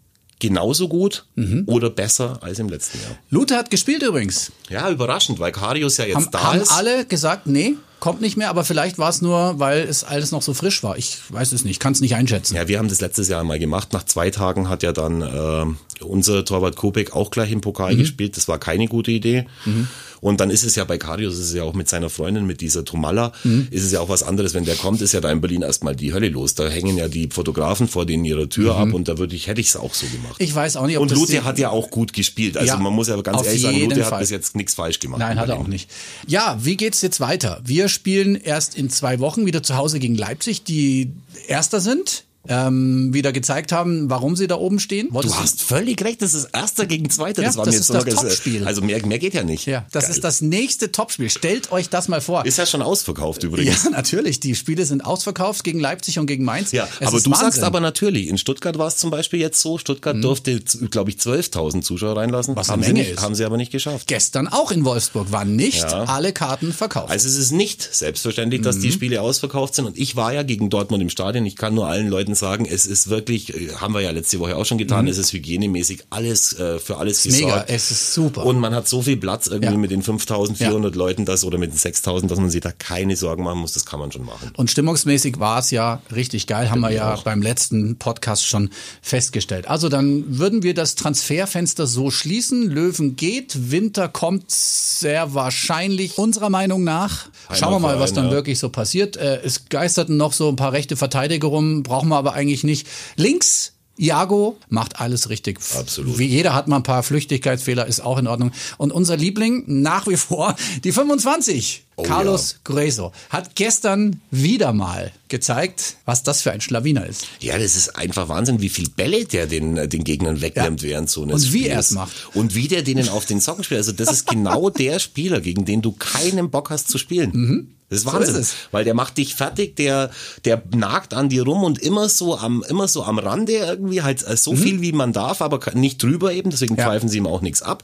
genauso 0.41 0.89
gut 0.89 1.25
mhm. 1.35 1.63
oder 1.67 1.89
besser 1.89 2.39
als 2.41 2.59
im 2.59 2.67
letzten 2.67 2.99
Jahr. 2.99 3.17
Luther 3.29 3.57
hat 3.57 3.69
gespielt 3.69 4.03
übrigens. 4.03 4.51
Ja, 4.69 4.89
überraschend, 4.89 5.39
weil 5.39 5.53
Karius 5.53 5.97
ja 5.97 6.05
jetzt 6.05 6.15
haben, 6.15 6.27
da 6.31 6.43
haben 6.43 6.61
ist. 6.61 6.71
Haben 6.71 6.77
alle 6.79 7.05
gesagt, 7.05 7.47
nee, 7.47 7.75
kommt 7.99 8.19
nicht 8.19 8.35
mehr, 8.35 8.49
aber 8.49 8.65
vielleicht 8.65 8.97
war 8.97 9.09
es 9.09 9.21
nur, 9.21 9.59
weil 9.59 9.81
es 9.83 10.03
alles 10.03 10.31
noch 10.31 10.41
so 10.41 10.53
frisch 10.53 10.83
war. 10.83 10.97
Ich 10.97 11.19
weiß 11.29 11.51
es 11.51 11.63
nicht, 11.63 11.79
kann 11.79 11.93
es 11.93 12.01
nicht 12.01 12.15
einschätzen. 12.15 12.55
Ja, 12.55 12.67
wir 12.67 12.79
haben 12.79 12.89
das 12.89 12.99
letztes 12.99 13.29
Jahr 13.29 13.43
mal 13.43 13.59
gemacht. 13.59 13.93
Nach 13.93 14.03
zwei 14.03 14.31
Tagen 14.31 14.67
hat 14.67 14.81
ja 14.83 14.91
dann 14.91 15.21
äh, 15.21 16.03
unser 16.03 16.43
Torwart 16.43 16.75
Kubek 16.75 17.15
auch 17.15 17.29
gleich 17.29 17.51
im 17.51 17.61
Pokal 17.61 17.93
mhm. 17.93 17.99
gespielt. 17.99 18.35
Das 18.35 18.47
war 18.47 18.57
keine 18.57 18.87
gute 18.87 19.11
Idee. 19.11 19.45
Mhm. 19.65 19.87
Und 20.21 20.39
dann 20.39 20.51
ist 20.51 20.63
es 20.63 20.75
ja 20.75 20.83
bei 20.83 20.97
Karius, 20.97 21.33
ist 21.33 21.47
es 21.47 21.53
ja 21.53 21.63
auch 21.63 21.73
mit 21.73 21.89
seiner 21.89 22.09
Freundin, 22.09 22.45
mit 22.45 22.61
dieser 22.61 22.85
Tomalla, 22.85 23.33
mhm. 23.43 23.67
ist 23.71 23.83
es 23.83 23.91
ja 23.91 23.99
auch 23.99 24.09
was 24.09 24.21
anderes. 24.23 24.53
Wenn 24.53 24.65
der 24.65 24.75
kommt, 24.75 25.01
ist 25.01 25.11
ja 25.11 25.19
da 25.19 25.31
in 25.31 25.41
Berlin 25.41 25.63
erstmal 25.63 25.95
die 25.95 26.13
Hölle 26.13 26.29
los. 26.29 26.53
Da 26.53 26.69
hängen 26.69 26.95
ja 26.95 27.07
die 27.07 27.27
Fotografen 27.31 27.87
vor 27.87 28.05
denen 28.05 28.23
ihrer 28.23 28.47
Tür 28.47 28.75
mhm. 28.75 28.79
ab 28.79 28.93
und 28.93 29.07
da 29.07 29.17
würde 29.17 29.35
ich, 29.35 29.47
hätte 29.47 29.59
ich 29.59 29.67
es 29.69 29.75
auch 29.75 29.95
so 29.95 30.05
gemacht. 30.07 30.35
Ich 30.37 30.53
weiß 30.53 30.77
auch 30.77 30.85
nicht, 30.85 30.97
ob 30.97 31.03
Und 31.03 31.11
Lute 31.11 31.43
hat 31.43 31.57
ja 31.57 31.71
auch 31.71 31.89
gut 31.89 32.13
gespielt. 32.13 32.55
Also 32.55 32.67
ja, 32.67 32.77
man 32.77 32.93
muss 32.93 33.07
ja 33.07 33.19
ganz 33.21 33.45
ehrlich 33.45 33.61
sagen, 33.61 33.79
Lute 33.79 34.03
Fall. 34.03 34.11
hat 34.11 34.19
bis 34.19 34.29
jetzt 34.29 34.55
nichts 34.55 34.75
falsch 34.75 34.99
gemacht. 34.99 35.19
Nein, 35.19 35.39
hat 35.39 35.49
er 35.49 35.59
auch 35.59 35.67
nicht. 35.67 35.89
Ja, 36.27 36.57
wie 36.61 36.77
geht's 36.77 37.01
jetzt 37.01 37.19
weiter? 37.19 37.59
Wir 37.65 37.89
spielen 37.89 38.35
erst 38.35 38.75
in 38.75 38.91
zwei 38.91 39.19
Wochen 39.19 39.47
wieder 39.47 39.63
zu 39.63 39.75
Hause 39.75 39.99
gegen 39.99 40.15
Leipzig, 40.15 40.63
die 40.63 41.11
Erster 41.47 41.81
sind 41.81 42.25
ähm, 42.47 43.13
wieder 43.13 43.31
gezeigt 43.31 43.71
haben, 43.71 44.09
warum 44.09 44.35
sie 44.35 44.47
da 44.47 44.55
oben 44.55 44.79
stehen. 44.79 45.09
Wolltest 45.11 45.35
du 45.35 45.39
hast 45.39 45.61
völlig 45.61 46.03
recht, 46.03 46.21
das 46.21 46.33
ist 46.33 46.49
Erster 46.53 46.85
gegen 46.85 47.09
Zweiter. 47.09 47.41
Ja, 47.43 47.49
das 47.49 47.57
war 47.57 47.65
das 47.65 47.75
mir 47.75 47.79
ist 47.81 47.89
das 47.89 48.15
Topspiel. 48.15 48.65
Also 48.65 48.81
mehr, 48.81 49.05
mehr 49.05 49.19
geht 49.19 49.33
ja 49.33 49.43
nicht. 49.43 49.67
Ja, 49.67 49.85
das 49.91 50.05
Geil. 50.05 50.15
ist 50.15 50.23
das 50.23 50.41
nächste 50.41 50.91
Topspiel. 50.91 51.29
Stellt 51.29 51.71
euch 51.71 51.89
das 51.89 52.07
mal 52.07 52.21
vor. 52.21 52.45
Ist 52.45 52.57
ja 52.57 52.65
schon 52.65 52.81
ausverkauft 52.81 53.43
übrigens. 53.43 53.83
Ja, 53.83 53.89
natürlich. 53.91 54.39
Die 54.39 54.55
Spiele 54.55 54.85
sind 54.85 55.05
ausverkauft 55.05 55.63
gegen 55.63 55.79
Leipzig 55.79 56.17
und 56.19 56.25
gegen 56.25 56.43
Mainz. 56.43 56.71
Ja, 56.71 56.87
es 56.99 57.07
aber 57.07 57.19
du 57.19 57.29
Wahnsinn. 57.29 57.33
sagst 57.33 57.63
aber 57.63 57.79
natürlich, 57.79 58.27
in 58.27 58.37
Stuttgart 58.37 58.77
war 58.77 58.87
es 58.87 58.97
zum 58.97 59.11
Beispiel 59.11 59.39
jetzt 59.39 59.61
so, 59.61 59.77
Stuttgart 59.77 60.15
mhm. 60.15 60.21
durfte, 60.21 60.59
glaube 60.89 61.11
ich, 61.11 61.17
12.000 61.17 61.81
Zuschauer 61.81 62.17
reinlassen. 62.17 62.55
Was 62.55 62.69
haben 62.69 62.83
sie 62.83 62.93
nicht, 62.93 63.11
ist. 63.11 63.21
Haben 63.21 63.35
sie 63.35 63.45
aber 63.45 63.57
nicht 63.57 63.71
geschafft. 63.71 64.07
Gestern 64.07 64.47
auch 64.47 64.71
in 64.71 64.83
Wolfsburg 64.83 65.31
waren 65.31 65.55
nicht 65.55 65.83
ja. 65.83 66.05
alle 66.05 66.33
Karten 66.33 66.73
verkauft. 66.73 67.11
Also 67.11 67.27
es 67.27 67.37
ist 67.37 67.51
nicht 67.51 67.81
selbstverständlich, 67.81 68.61
dass 68.61 68.77
mhm. 68.77 68.81
die 68.81 68.91
Spiele 68.91 69.21
ausverkauft 69.21 69.75
sind. 69.75 69.85
Und 69.85 69.97
ich 69.97 70.15
war 70.15 70.33
ja 70.33 70.43
gegen 70.43 70.69
Dortmund 70.69 71.03
im 71.03 71.09
Stadion. 71.09 71.45
Ich 71.45 71.55
kann 71.55 71.75
nur 71.75 71.87
allen 71.87 72.07
Leuten 72.07 72.30
sagen, 72.35 72.65
es 72.65 72.85
ist 72.85 73.09
wirklich, 73.09 73.53
äh, 73.53 73.75
haben 73.75 73.93
wir 73.93 74.01
ja 74.01 74.11
letzte 74.11 74.39
Woche 74.39 74.55
auch 74.55 74.65
schon 74.65 74.77
getan, 74.77 75.05
mhm. 75.05 75.11
es 75.11 75.17
ist 75.17 75.33
hygienemäßig 75.33 76.03
alles 76.09 76.57
äh, 76.57 76.79
für 76.79 76.97
alles 76.97 77.23
gesorgt. 77.23 77.45
Mega, 77.45 77.65
es 77.67 77.91
ist 77.91 78.13
super. 78.13 78.45
Und 78.45 78.59
man 78.59 78.73
hat 78.73 78.87
so 78.87 79.01
viel 79.01 79.17
Platz 79.17 79.47
irgendwie 79.47 79.73
ja. 79.73 79.77
mit 79.77 79.91
den 79.91 80.01
5400 80.01 80.93
ja. 80.93 80.97
Leuten 80.97 81.25
das 81.25 81.43
oder 81.43 81.57
mit 81.57 81.71
den 81.71 81.77
6000, 81.77 82.31
dass 82.31 82.39
man 82.39 82.49
sich 82.49 82.61
da 82.61 82.71
keine 82.71 83.15
Sorgen 83.15 83.43
machen 83.43 83.59
muss, 83.59 83.73
das 83.73 83.85
kann 83.85 83.99
man 83.99 84.11
schon 84.11 84.25
machen. 84.25 84.51
Und 84.57 84.69
stimmungsmäßig 84.69 85.39
war 85.39 85.59
es 85.59 85.71
ja 85.71 86.01
richtig 86.13 86.47
geil, 86.47 86.67
Stimmt 86.67 86.71
haben 86.85 86.91
wir 86.91 86.95
ja 86.95 87.13
auch. 87.13 87.23
beim 87.23 87.41
letzten 87.41 87.97
Podcast 87.97 88.45
schon 88.45 88.69
festgestellt. 89.01 89.67
Also 89.67 89.89
dann 89.89 90.39
würden 90.39 90.63
wir 90.63 90.73
das 90.73 90.95
Transferfenster 90.95 91.87
so 91.87 92.11
schließen, 92.11 92.69
Löwen 92.69 93.15
geht, 93.15 93.71
Winter 93.71 94.07
kommt 94.07 94.51
sehr 94.51 95.33
wahrscheinlich 95.33 96.17
unserer 96.17 96.49
Meinung 96.49 96.83
nach. 96.83 97.29
Schauen 97.53 97.73
wir 97.73 97.79
mal, 97.79 97.99
was 97.99 98.13
dann 98.13 98.31
wirklich 98.31 98.59
so 98.59 98.69
passiert. 98.69 99.17
Äh, 99.17 99.41
es 99.43 99.69
geisterten 99.69 100.17
noch 100.17 100.33
so 100.33 100.49
ein 100.49 100.55
paar 100.55 100.71
rechte 100.71 100.95
Verteidiger 100.95 101.47
rum, 101.47 101.83
brauchen 101.83 102.09
wir 102.09 102.20
aber 102.21 102.33
eigentlich 102.33 102.63
nicht. 102.63 102.87
Links 103.15 103.73
Iago 103.97 104.57
macht 104.69 104.99
alles 104.99 105.29
richtig. 105.29 105.59
Absolut. 105.77 106.17
Wie 106.17 106.25
jeder 106.25 106.53
hat 106.53 106.67
mal 106.67 106.77
ein 106.77 106.83
paar 106.83 107.03
Flüchtigkeitsfehler, 107.03 107.85
ist 107.85 107.99
auch 107.99 108.17
in 108.17 108.27
Ordnung. 108.27 108.51
Und 108.77 108.91
unser 108.91 109.17
Liebling 109.17 109.63
nach 109.67 110.07
wie 110.07 110.17
vor 110.17 110.55
die 110.83 110.91
25. 110.91 111.83
Oh, 112.01 112.07
Carlos 112.07 112.51
ja. 112.51 112.57
Grueso 112.63 113.11
hat 113.29 113.55
gestern 113.55 114.21
wieder 114.31 114.73
mal 114.73 115.11
gezeigt, 115.29 115.95
was 116.05 116.23
das 116.23 116.41
für 116.41 116.51
ein 116.51 116.61
Schlawiner 116.61 117.05
ist. 117.05 117.27
Ja, 117.39 117.57
das 117.57 117.75
ist 117.75 117.95
einfach 117.95 118.27
Wahnsinn, 118.29 118.61
wie 118.61 118.69
viel 118.69 118.89
Bälle 118.89 119.25
der 119.25 119.47
den, 119.47 119.89
den 119.89 120.03
Gegnern 120.03 120.41
wegnimmt 120.41 120.81
ja. 120.81 120.89
während 120.89 121.09
so 121.09 121.23
eines 121.23 121.45
Und 121.45 121.53
wie 121.53 121.67
er 121.67 121.79
es 121.79 121.91
macht. 121.91 122.11
Und 122.33 122.55
wie 122.55 122.67
der 122.67 122.81
denen 122.81 123.09
auf 123.09 123.25
den 123.25 123.39
Socken 123.39 123.63
spielt. 123.63 123.79
Also 123.79 123.93
das 123.93 124.11
ist 124.11 124.27
genau 124.27 124.69
der 124.71 124.99
Spieler, 124.99 125.41
gegen 125.41 125.65
den 125.65 125.81
du 125.81 125.93
keinen 125.93 126.49
Bock 126.49 126.69
hast 126.69 126.89
zu 126.89 126.97
spielen. 126.97 127.31
Mhm. 127.33 127.67
Das 127.91 127.99
ist 127.99 128.05
Wahnsinn, 128.05 128.35
so 128.35 128.39
ist 128.39 128.55
weil 128.71 128.85
der 128.85 128.93
macht 128.93 129.17
dich 129.17 129.35
fertig, 129.35 129.75
der 129.75 130.11
der 130.45 130.63
nagt 130.73 131.13
an 131.13 131.27
dir 131.27 131.43
rum 131.43 131.65
und 131.65 131.77
immer 131.77 132.07
so 132.07 132.37
am 132.37 132.63
immer 132.69 132.87
so 132.87 133.03
am 133.03 133.19
Rande 133.19 133.51
irgendwie 133.51 134.01
halt 134.01 134.25
äh, 134.25 134.37
so 134.37 134.53
mhm. 134.53 134.57
viel 134.57 134.81
wie 134.81 134.93
man 134.93 135.11
darf, 135.11 135.41
aber 135.41 135.59
nicht 135.73 136.01
drüber 136.01 136.31
eben, 136.31 136.51
deswegen 136.51 136.77
ja. 136.77 136.85
pfeifen 136.85 137.09
sie 137.09 137.17
ihm 137.17 137.27
auch 137.27 137.41
nichts 137.41 137.61
ab. 137.61 137.83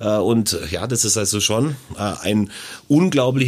Äh, 0.00 0.16
und 0.16 0.58
ja, 0.70 0.86
das 0.86 1.04
ist 1.04 1.18
also 1.18 1.38
schon 1.40 1.76
äh, 1.98 2.14
ein 2.22 2.50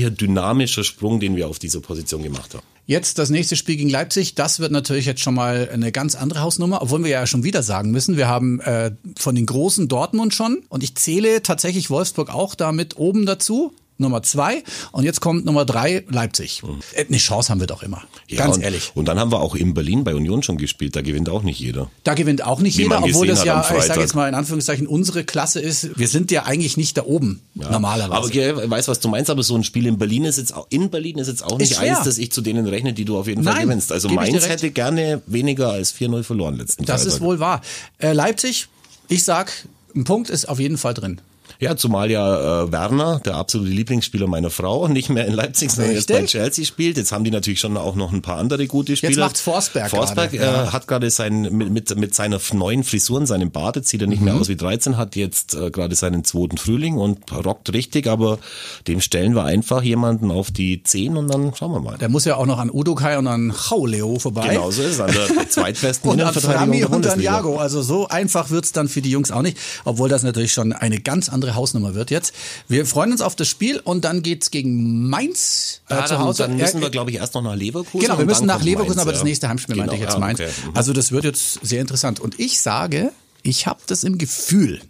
unglaublicher 0.05 0.11
dynamischer 0.11 0.85
Sprung, 0.85 1.21
den 1.21 1.37
wir 1.37 1.49
auf 1.49 1.59
dieser 1.59 1.81
Position 1.81 2.23
gemacht 2.23 2.55
haben. 2.55 2.62
Jetzt 2.87 3.19
das 3.19 3.31
nächste 3.31 3.57
Spiel 3.57 3.77
gegen 3.77 3.88
Leipzig, 3.88 4.35
das 4.35 4.61
wird 4.61 4.71
natürlich 4.71 5.07
jetzt 5.07 5.23
schon 5.23 5.35
mal 5.35 5.71
eine 5.73 5.90
ganz 5.90 6.14
andere 6.14 6.40
Hausnummer, 6.40 6.83
obwohl 6.83 7.03
wir 7.03 7.11
ja 7.11 7.27
schon 7.27 7.43
wieder 7.43 7.62
sagen 7.62 7.90
müssen, 7.90 8.19
wir 8.19 8.29
haben 8.29 8.61
äh, 8.61 8.90
von 9.19 9.35
den 9.35 9.47
großen 9.47 9.88
Dortmund 9.88 10.35
schon 10.35 10.62
und 10.69 10.83
ich 10.83 10.95
zähle 10.95 11.43
tatsächlich 11.43 11.88
Wolfsburg 11.88 12.29
auch 12.29 12.55
damit 12.55 12.99
oben 12.99 13.25
dazu. 13.25 13.73
Nummer 13.97 14.23
zwei 14.23 14.65
und 14.93 15.05
jetzt 15.05 15.21
kommt 15.21 15.45
Nummer 15.45 15.65
drei 15.65 16.05
Leipzig. 16.09 16.63
Mhm. 16.63 16.81
Eine 16.97 17.17
Chance 17.17 17.51
haben 17.51 17.61
wir 17.61 17.69
doch 17.69 17.83
immer, 17.83 18.03
ja, 18.29 18.39
ganz 18.39 18.57
und, 18.57 18.63
ehrlich. 18.63 18.91
Und 18.95 19.07
dann 19.07 19.21
haben 19.21 19.31
wir 19.31 19.41
auch 19.41 19.55
in 19.55 19.73
Berlin 19.75 20.03
bei 20.03 20.15
Union 20.15 20.43
schon 20.43 20.57
gespielt, 20.57 20.97
da 20.97 21.01
gewinnt 21.01 21.29
auch 21.29 21.43
nicht 21.43 21.61
jeder. 21.61 21.91
Da 22.03 22.15
gewinnt 22.15 22.45
auch 22.45 22.61
nicht 22.61 22.77
Wie 22.77 22.83
jeder, 22.83 23.03
obwohl 23.05 23.27
das 23.27 23.45
ja, 23.45 23.65
ich 23.77 23.85
sage 23.85 24.01
jetzt 24.01 24.15
mal 24.15 24.29
in 24.29 24.35
Anführungszeichen, 24.35 24.87
unsere 24.87 25.25
Klasse 25.25 25.61
ist. 25.61 25.97
Wir 25.97 26.09
sind 26.09 26.31
ja 26.33 26.45
eigentlich 26.45 26.77
nicht 26.77 26.97
da 26.97 27.05
oben, 27.05 27.43
ja. 27.55 27.71
normalerweise. 27.71 28.51
Aber 28.51 28.65
ich 28.65 28.71
weiß, 28.71 28.89
was 28.89 29.01
du 29.01 29.09
meinst, 29.09 29.31
aber 29.31 29.43
so 29.43 29.55
ein 29.55 29.63
Spiel 29.63 29.87
in 29.87 29.97
Berlin 29.97 30.25
ist 30.25 30.39
jetzt 30.39 30.55
auch, 30.55 30.67
in 30.71 30.91
Berlin 30.91 31.19
ist 31.19 31.29
jetzt 31.29 31.45
auch 31.45 31.59
nicht 31.59 31.79
eins, 31.79 32.03
dass 32.03 32.19
ich 32.19 32.33
zu 32.33 32.41
denen 32.41 32.67
rechne, 32.67 32.93
die 32.93 33.05
du 33.05 33.17
auf 33.17 33.29
jeden 33.29 33.45
Fall 33.45 33.55
Nein, 33.55 33.69
gewinnst. 33.69 33.93
Also 33.93 34.09
Mainz 34.09 34.49
hätte 34.49 34.71
gerne 34.71 35.23
weniger 35.27 35.71
als 35.71 35.95
4-0 35.95 36.25
verloren 36.25 36.57
letzten 36.57 36.85
Das 36.85 37.03
Freitag. 37.03 37.15
ist 37.15 37.21
wohl 37.21 37.39
wahr. 37.39 37.61
Äh, 37.99 38.13
Leipzig, 38.13 38.69
ich 39.09 39.23
sag, 39.25 39.53
ein 39.95 40.05
Punkt 40.05 40.31
ist 40.31 40.49
auf 40.49 40.59
jeden 40.59 40.79
Fall 40.79 40.95
drin. 40.95 41.21
Ja, 41.64 41.77
zumal 41.77 42.11
ja 42.11 42.64
äh, 42.64 42.72
Werner, 42.72 43.20
der 43.24 43.37
absolute 43.37 43.70
Lieblingsspieler 43.70 44.27
meiner 44.27 44.50
Frau, 44.50 44.87
nicht 44.94 45.09
mehr 45.09 45.27
in 45.27 45.33
Leipzig, 45.33 45.70
sondern 45.70 45.94
Richtig? 45.94 46.14
jetzt 46.14 46.20
bei 46.20 46.27
Chelsea 46.27 46.66
spielt. 46.66 46.98
Jetzt 46.98 47.11
haben 47.11 47.24
die 47.24 47.31
natürlich 47.31 47.59
schon 47.59 47.79
auch 47.79 47.94
noch 47.94 48.12
ein 48.12 48.20
paar 48.20 48.37
andere 48.37 48.66
gute 48.66 48.94
Spieler. 48.96 49.12
Jetzt 49.12 49.20
macht's 49.20 49.40
Forsberg 49.40 49.88
Forsberg 49.88 50.33
gerade, 50.33 50.44
äh, 50.44 50.64
ja. 50.64 50.72
hat 50.74 50.87
gerade 50.87 51.11
sein 51.11 51.48
mit, 51.50 51.70
mit, 51.70 51.96
mit 51.96 52.14
seiner 52.14 52.38
neuen 52.53 52.85
Frisur 52.85 53.16
und 53.16 53.27
seinem 53.27 53.50
Bart, 53.50 53.77
jetzt 53.77 53.88
sieht 53.88 54.03
er 54.03 54.09
nicht 54.09 54.18
mhm. 54.18 54.27
mehr 54.27 54.35
aus 54.35 54.50
wie 54.50 54.57
13, 54.57 54.98
hat 54.98 55.16
jetzt 55.16 55.55
äh, 55.55 55.70
gerade 55.70 55.94
seinen 55.94 56.22
zweiten 56.24 56.59
Frühling 56.59 56.98
und 56.98 57.33
rockt 57.33 57.72
richtig, 57.72 58.09
aber 58.09 58.38
dem 58.87 59.00
stellen 59.00 59.35
wir 59.35 59.44
einfach 59.44 59.83
jemanden 59.83 60.31
auf 60.31 60.50
die 60.50 60.83
10 60.83 61.16
und 61.16 61.29
dann 61.29 61.55
schauen 61.55 61.72
wir 61.72 61.81
mal. 61.81 61.96
Der 61.96 62.11
muss 62.11 62.27
ja 62.27 62.37
auch 62.37 62.46
noch 62.46 62.59
an 62.59 62.70
Udokai 62.70 63.16
und 63.16 63.27
an 63.27 63.55
Chauleo 63.55 64.18
vorbei. 64.18 64.48
Genau 64.48 64.70
so 64.70 64.83
ist 64.83 64.92
es, 64.92 65.00
an 65.00 65.12
der 65.12 65.48
zweitbesten 65.48 66.11
und 66.11 66.20
an 66.20 66.35
Frami 66.35 66.85
und 66.85 67.07
an 67.07 67.20
Jago. 67.20 67.57
Also 67.57 67.81
so 67.81 68.07
einfach 68.07 68.50
wird's 68.50 68.72
dann 68.72 68.87
für 68.87 69.00
die 69.00 69.11
Jungs 69.11 69.31
auch 69.31 69.40
nicht, 69.40 69.57
obwohl 69.87 70.11
das 70.11 70.22
natürlich 70.22 70.53
schon 70.53 70.74
eine 70.74 71.00
ganz 71.00 71.31
andere 71.31 71.54
Hausnummer 71.55 71.95
wird 71.95 72.11
jetzt. 72.11 72.35
Wir 72.69 72.87
freuen 72.87 73.12
uns 73.12 73.21
auf 73.21 73.37
das 73.37 73.49
Spiel 73.49 73.81
und 73.81 74.05
dann 74.05 74.23
geht's 74.23 74.51
gegen 74.51 75.09
Mainz 75.09 75.81
äh, 75.88 75.95
ja, 75.95 76.07
zu 76.07 76.19
Hause. 76.19 76.45
Dann 76.45 76.57
müssen 76.57 76.81
wir, 76.81 76.90
glaube 76.90 77.11
ich, 77.11 77.17
erst 77.17 77.35
noch 77.35 77.43
nach 77.43 77.57
Leverkusen. 77.57 78.01
Genau, 78.01 78.19
wir 78.19 78.27
müssen 78.27 78.47
nach 78.47 78.62
Leverkusen, 78.62 78.97
Mainz, 78.97 79.03
aber 79.03 79.12
das 79.12 79.25
nächste 79.25 79.49
Heimspiel 79.49 79.75
genau, 79.75 79.87
meinte 79.87 79.97
ich 79.97 80.09
jetzt 80.09 80.19
Mainz. 80.19 80.40
Okay. 80.40 80.51
Mhm. 80.67 80.77
Also 80.77 80.93
das 80.93 81.12
wird 81.12 81.25
jetzt 81.25 81.61
sehr 81.62 81.81
interessant. 81.81 82.21
Und 82.21 82.38
ich 82.38 82.61
sage, 82.61 83.12
ich 83.43 83.67
habe 83.67 83.81
das 83.87 84.05
im 84.05 84.19
Gefühl, 84.19 84.81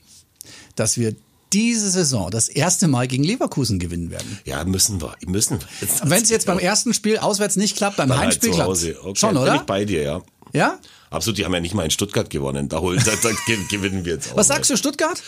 dass 0.76 0.98
wir 0.98 1.14
diese 1.52 1.88
Saison 1.88 2.30
das 2.30 2.48
erste 2.48 2.88
Mal 2.88 3.06
gegen 3.06 3.22
Leverkusen 3.22 3.78
gewinnen 3.78 4.10
werden. 4.10 4.40
Ja, 4.44 4.64
müssen 4.64 5.00
wir. 5.00 5.14
Müssen 5.24 5.60
Wenn 6.02 6.22
es 6.22 6.28
jetzt 6.28 6.46
beim 6.46 6.58
ersten 6.58 6.92
Spiel 6.92 7.18
auswärts 7.18 7.56
nicht 7.56 7.76
klappt, 7.76 7.98
dann, 7.98 8.08
dann 8.08 8.18
Heimspiel 8.18 8.50
halt 8.50 8.78
klappt. 8.78 8.98
Okay. 9.04 9.14
Schon, 9.14 9.36
oder? 9.36 9.52
Bin 9.52 9.60
ich 9.60 9.66
bei 9.66 9.84
dir, 9.84 10.02
ja. 10.02 10.22
Ja? 10.52 10.78
Absolut, 11.10 11.38
die 11.38 11.44
haben 11.44 11.54
ja 11.54 11.60
nicht 11.60 11.74
mal 11.74 11.84
in 11.84 11.90
Stuttgart 11.90 12.28
gewonnen. 12.28 12.68
Da, 12.68 12.80
holen, 12.80 13.00
da, 13.04 13.12
da 13.22 13.30
gewinnen 13.70 14.04
wir 14.04 14.14
jetzt 14.14 14.32
auch. 14.32 14.36
Was 14.36 14.48
sagst 14.48 14.70
du, 14.70 14.76
Stuttgart? 14.76 15.22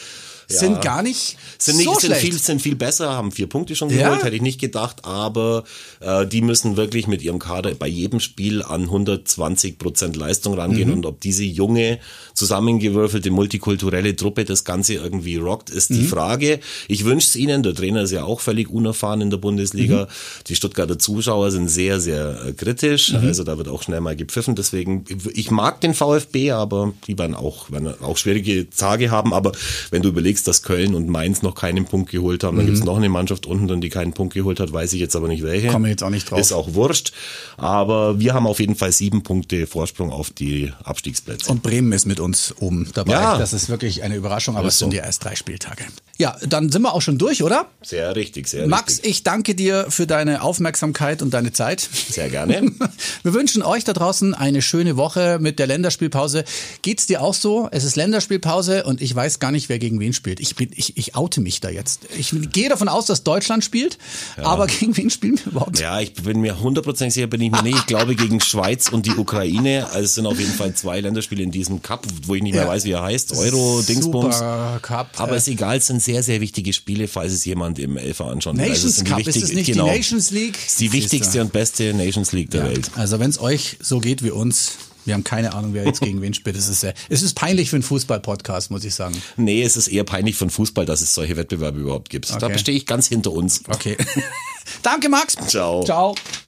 Ja. 0.50 0.58
sind 0.58 0.82
gar 0.82 1.02
nicht 1.02 1.36
sind 1.58 1.76
nicht, 1.76 1.86
so 1.86 1.94
sind 1.94 2.10
schlecht. 2.10 2.20
viel 2.20 2.38
sind 2.38 2.62
viel 2.62 2.76
besser, 2.76 3.10
haben 3.10 3.32
vier 3.32 3.48
Punkte 3.48 3.74
schon 3.74 3.88
geholt, 3.88 4.18
ja? 4.18 4.24
hätte 4.24 4.36
ich 4.36 4.42
nicht 4.42 4.60
gedacht, 4.60 5.04
aber 5.04 5.64
äh, 6.00 6.26
die 6.26 6.42
müssen 6.42 6.76
wirklich 6.76 7.06
mit 7.06 7.22
ihrem 7.22 7.38
Kader 7.38 7.74
bei 7.74 7.88
jedem 7.88 8.20
Spiel 8.20 8.62
an 8.62 8.82
120 8.82 9.78
Prozent 9.78 10.16
Leistung 10.16 10.54
rangehen 10.54 10.88
mhm. 10.88 10.96
und 10.96 11.06
ob 11.06 11.20
diese 11.20 11.44
junge 11.44 11.98
zusammengewürfelte 12.34 13.30
multikulturelle 13.30 14.14
Truppe 14.14 14.44
das 14.44 14.64
Ganze 14.64 14.94
irgendwie 14.94 15.36
rockt, 15.36 15.70
ist 15.70 15.90
mhm. 15.90 15.94
die 15.94 16.04
Frage. 16.04 16.60
Ich 16.88 17.04
wünsche 17.04 17.28
es 17.28 17.36
ihnen. 17.36 17.62
Der 17.62 17.74
Trainer 17.74 18.02
ist 18.02 18.12
ja 18.12 18.24
auch 18.24 18.40
völlig 18.40 18.70
unerfahren 18.70 19.20
in 19.20 19.30
der 19.30 19.38
Bundesliga. 19.38 20.04
Mhm. 20.04 20.44
Die 20.46 20.56
Stuttgarter 20.56 20.98
Zuschauer 20.98 21.50
sind 21.50 21.68
sehr 21.68 22.00
sehr 22.00 22.46
äh, 22.46 22.52
kritisch, 22.52 23.12
mhm. 23.12 23.26
also 23.26 23.44
da 23.44 23.58
wird 23.58 23.68
auch 23.68 23.82
schnell 23.82 24.00
mal 24.00 24.16
gepfiffen. 24.16 24.54
Deswegen 24.54 25.04
ich 25.32 25.50
mag 25.50 25.80
den 25.80 25.94
VfB, 25.94 26.52
aber 26.52 26.92
die 27.06 27.18
werden 27.18 27.34
auch 27.34 27.70
werden 27.70 27.94
auch 28.00 28.16
schwierige 28.16 28.68
Tage 28.70 29.10
haben. 29.10 29.32
Aber 29.32 29.52
wenn 29.90 30.02
du 30.02 30.08
überlegst 30.08 30.35
überlegst, 30.36 30.46
dass 30.46 30.62
Köln 30.62 30.94
und 30.94 31.08
Mainz 31.08 31.42
noch 31.42 31.54
keinen 31.54 31.86
Punkt 31.86 32.10
geholt 32.10 32.44
haben, 32.44 32.56
dann 32.56 32.66
gibt's 32.66 32.84
noch 32.84 32.96
eine 32.96 33.08
Mannschaft 33.08 33.46
unten, 33.46 33.80
die 33.80 33.88
keinen 33.88 34.12
Punkt 34.12 34.34
geholt 34.34 34.60
hat, 34.60 34.72
weiß 34.72 34.92
ich 34.92 35.00
jetzt 35.00 35.16
aber 35.16 35.28
nicht 35.28 35.42
welche. 35.42 35.68
Komme 35.68 35.88
jetzt 35.88 36.02
auch 36.02 36.10
nicht 36.10 36.30
drauf. 36.30 36.38
Ist 36.38 36.52
auch 36.52 36.74
wurscht. 36.74 37.12
Aber 37.56 38.20
wir 38.20 38.34
haben 38.34 38.46
auf 38.46 38.60
jeden 38.60 38.76
Fall 38.76 38.92
sieben 38.92 39.22
Punkte 39.22 39.66
Vorsprung 39.66 40.10
auf 40.10 40.30
die 40.30 40.72
Abstiegsplätze. 40.84 41.50
Und 41.50 41.62
Bremen 41.62 41.92
ist 41.92 42.06
mit 42.06 42.20
uns 42.20 42.54
oben 42.60 42.90
dabei. 42.94 43.12
Ja. 43.12 43.38
Das 43.38 43.52
ist 43.52 43.68
wirklich 43.68 44.02
eine 44.02 44.16
Überraschung, 44.16 44.56
aber 44.56 44.68
es 44.68 44.78
sind 44.78 44.90
so. 44.90 44.96
ja 44.96 45.04
erst 45.04 45.24
drei 45.24 45.34
Spieltage. 45.34 45.84
Ja, 46.18 46.36
dann 46.46 46.70
sind 46.70 46.82
wir 46.82 46.94
auch 46.94 47.02
schon 47.02 47.18
durch, 47.18 47.42
oder? 47.42 47.66
sehr 47.82 48.16
richtig, 48.16 48.48
sehr 48.48 48.66
Max, 48.66 48.94
richtig. 48.94 49.10
ich 49.10 49.22
danke 49.22 49.54
dir 49.54 49.86
für 49.90 50.06
deine 50.06 50.42
Aufmerksamkeit 50.42 51.22
und 51.22 51.34
deine 51.34 51.52
Zeit. 51.52 51.80
Sehr 51.80 52.28
gerne. 52.28 52.72
Wir 53.22 53.34
wünschen 53.34 53.62
euch 53.62 53.84
da 53.84 53.92
draußen 53.92 54.34
eine 54.34 54.62
schöne 54.62 54.96
Woche 54.96 55.38
mit 55.40 55.58
der 55.58 55.66
Länderspielpause. 55.66 56.44
Geht's 56.82 57.06
dir 57.06 57.22
auch 57.22 57.34
so? 57.34 57.68
Es 57.70 57.84
ist 57.84 57.96
Länderspielpause 57.96 58.84
und 58.84 59.00
ich 59.02 59.14
weiß 59.14 59.38
gar 59.38 59.52
nicht, 59.52 59.68
wer 59.68 59.78
gegen 59.78 60.00
wen 60.00 60.12
spielt. 60.12 60.25
Ich 60.26 60.56
bin, 60.56 60.70
ich, 60.74 60.96
ich 60.96 61.14
oute 61.14 61.40
mich 61.40 61.60
da 61.60 61.68
jetzt. 61.68 62.00
Ich 62.18 62.32
gehe 62.52 62.68
davon 62.68 62.88
aus, 62.88 63.06
dass 63.06 63.22
Deutschland 63.22 63.64
spielt, 63.64 63.98
aber 64.36 64.66
gegen 64.66 64.96
wen 64.96 65.10
spielen 65.10 65.38
wir 65.44 65.52
überhaupt? 65.52 65.78
Ja, 65.78 66.00
ich 66.00 66.12
bin 66.14 66.40
mir 66.40 66.60
hundertprozentig 66.60 67.14
sicher, 67.14 67.26
bin 67.26 67.40
ich 67.40 67.50
mir 67.50 67.62
nicht. 67.62 67.78
Ich 67.78 67.86
glaube 67.86 68.14
gegen 68.16 68.40
Schweiz 68.40 68.88
und 68.88 69.06
die 69.06 69.12
Ukraine. 69.12 69.86
Also 69.86 70.00
es 70.00 70.14
sind 70.14 70.26
auf 70.26 70.38
jeden 70.38 70.52
Fall 70.52 70.74
zwei 70.74 71.00
Länderspiele 71.00 71.42
in 71.42 71.50
diesem 71.50 71.82
Cup, 71.82 72.06
wo 72.26 72.34
ich 72.34 72.42
nicht 72.42 72.52
mehr 72.54 72.62
Ja. 72.64 72.68
weiß, 72.68 72.84
wie 72.84 72.92
er 72.92 73.02
heißt. 73.02 73.36
Euro, 73.36 73.82
Dingsbums. 73.82 74.38
Cup. 74.82 75.10
Aber 75.18 75.32
Äh, 75.34 75.36
ist 75.38 75.48
egal, 75.48 75.76
es 75.78 75.86
sind 75.86 76.02
sehr, 76.02 76.22
sehr 76.22 76.40
wichtige 76.40 76.72
Spiele, 76.72 77.08
falls 77.08 77.32
es 77.32 77.44
jemand 77.44 77.78
im 77.78 77.96
Elfer 77.96 78.26
anschauen 78.26 78.56
will. 78.58 78.64
Nations 78.68 78.84
Also 78.84 78.96
sind 78.96 79.08
die 79.08 79.12
Cup, 79.12 79.26
ist 79.26 79.36
es 79.42 79.52
nicht 79.52 79.66
genau. 79.66 79.84
die 79.84 79.90
Nations 79.98 80.30
League? 80.30 80.58
Ist 80.66 80.80
die 80.80 80.92
wichtigste 80.92 81.40
und 81.40 81.52
beste 81.52 81.94
Nations 81.94 82.32
League 82.32 82.50
der 82.50 82.64
Welt. 82.64 82.90
Also 82.96 83.18
wenn 83.20 83.30
es 83.30 83.38
euch 83.40 83.76
so 83.80 84.00
geht 84.00 84.22
wie 84.22 84.30
uns, 84.30 84.72
wir 85.06 85.14
haben 85.14 85.24
keine 85.24 85.54
Ahnung, 85.54 85.72
wer 85.74 85.84
jetzt 85.84 86.00
gegen 86.02 86.20
wen 86.20 86.34
spielt. 86.34 86.56
Es 86.56 86.68
ist, 86.68 86.80
sehr, 86.80 86.94
es 87.08 87.22
ist 87.22 87.34
peinlich 87.34 87.70
für 87.70 87.76
einen 87.76 87.82
Fußball-Podcast, 87.82 88.70
muss 88.70 88.84
ich 88.84 88.94
sagen. 88.94 89.16
Nee, 89.36 89.62
es 89.62 89.76
ist 89.76 89.88
eher 89.88 90.04
peinlich 90.04 90.36
von 90.36 90.50
Fußball, 90.50 90.84
dass 90.86 91.00
es 91.00 91.14
solche 91.14 91.36
Wettbewerbe 91.36 91.80
überhaupt 91.80 92.10
gibt. 92.10 92.30
Da 92.30 92.46
Okay. 92.46 92.58
stehe 92.58 92.76
ich 92.76 92.86
ganz 92.86 93.06
hinter 93.08 93.32
uns. 93.32 93.62
Okay. 93.68 93.96
Danke, 94.82 95.08
Max. 95.08 95.36
Ciao. 95.48 95.84
Ciao. 95.84 96.14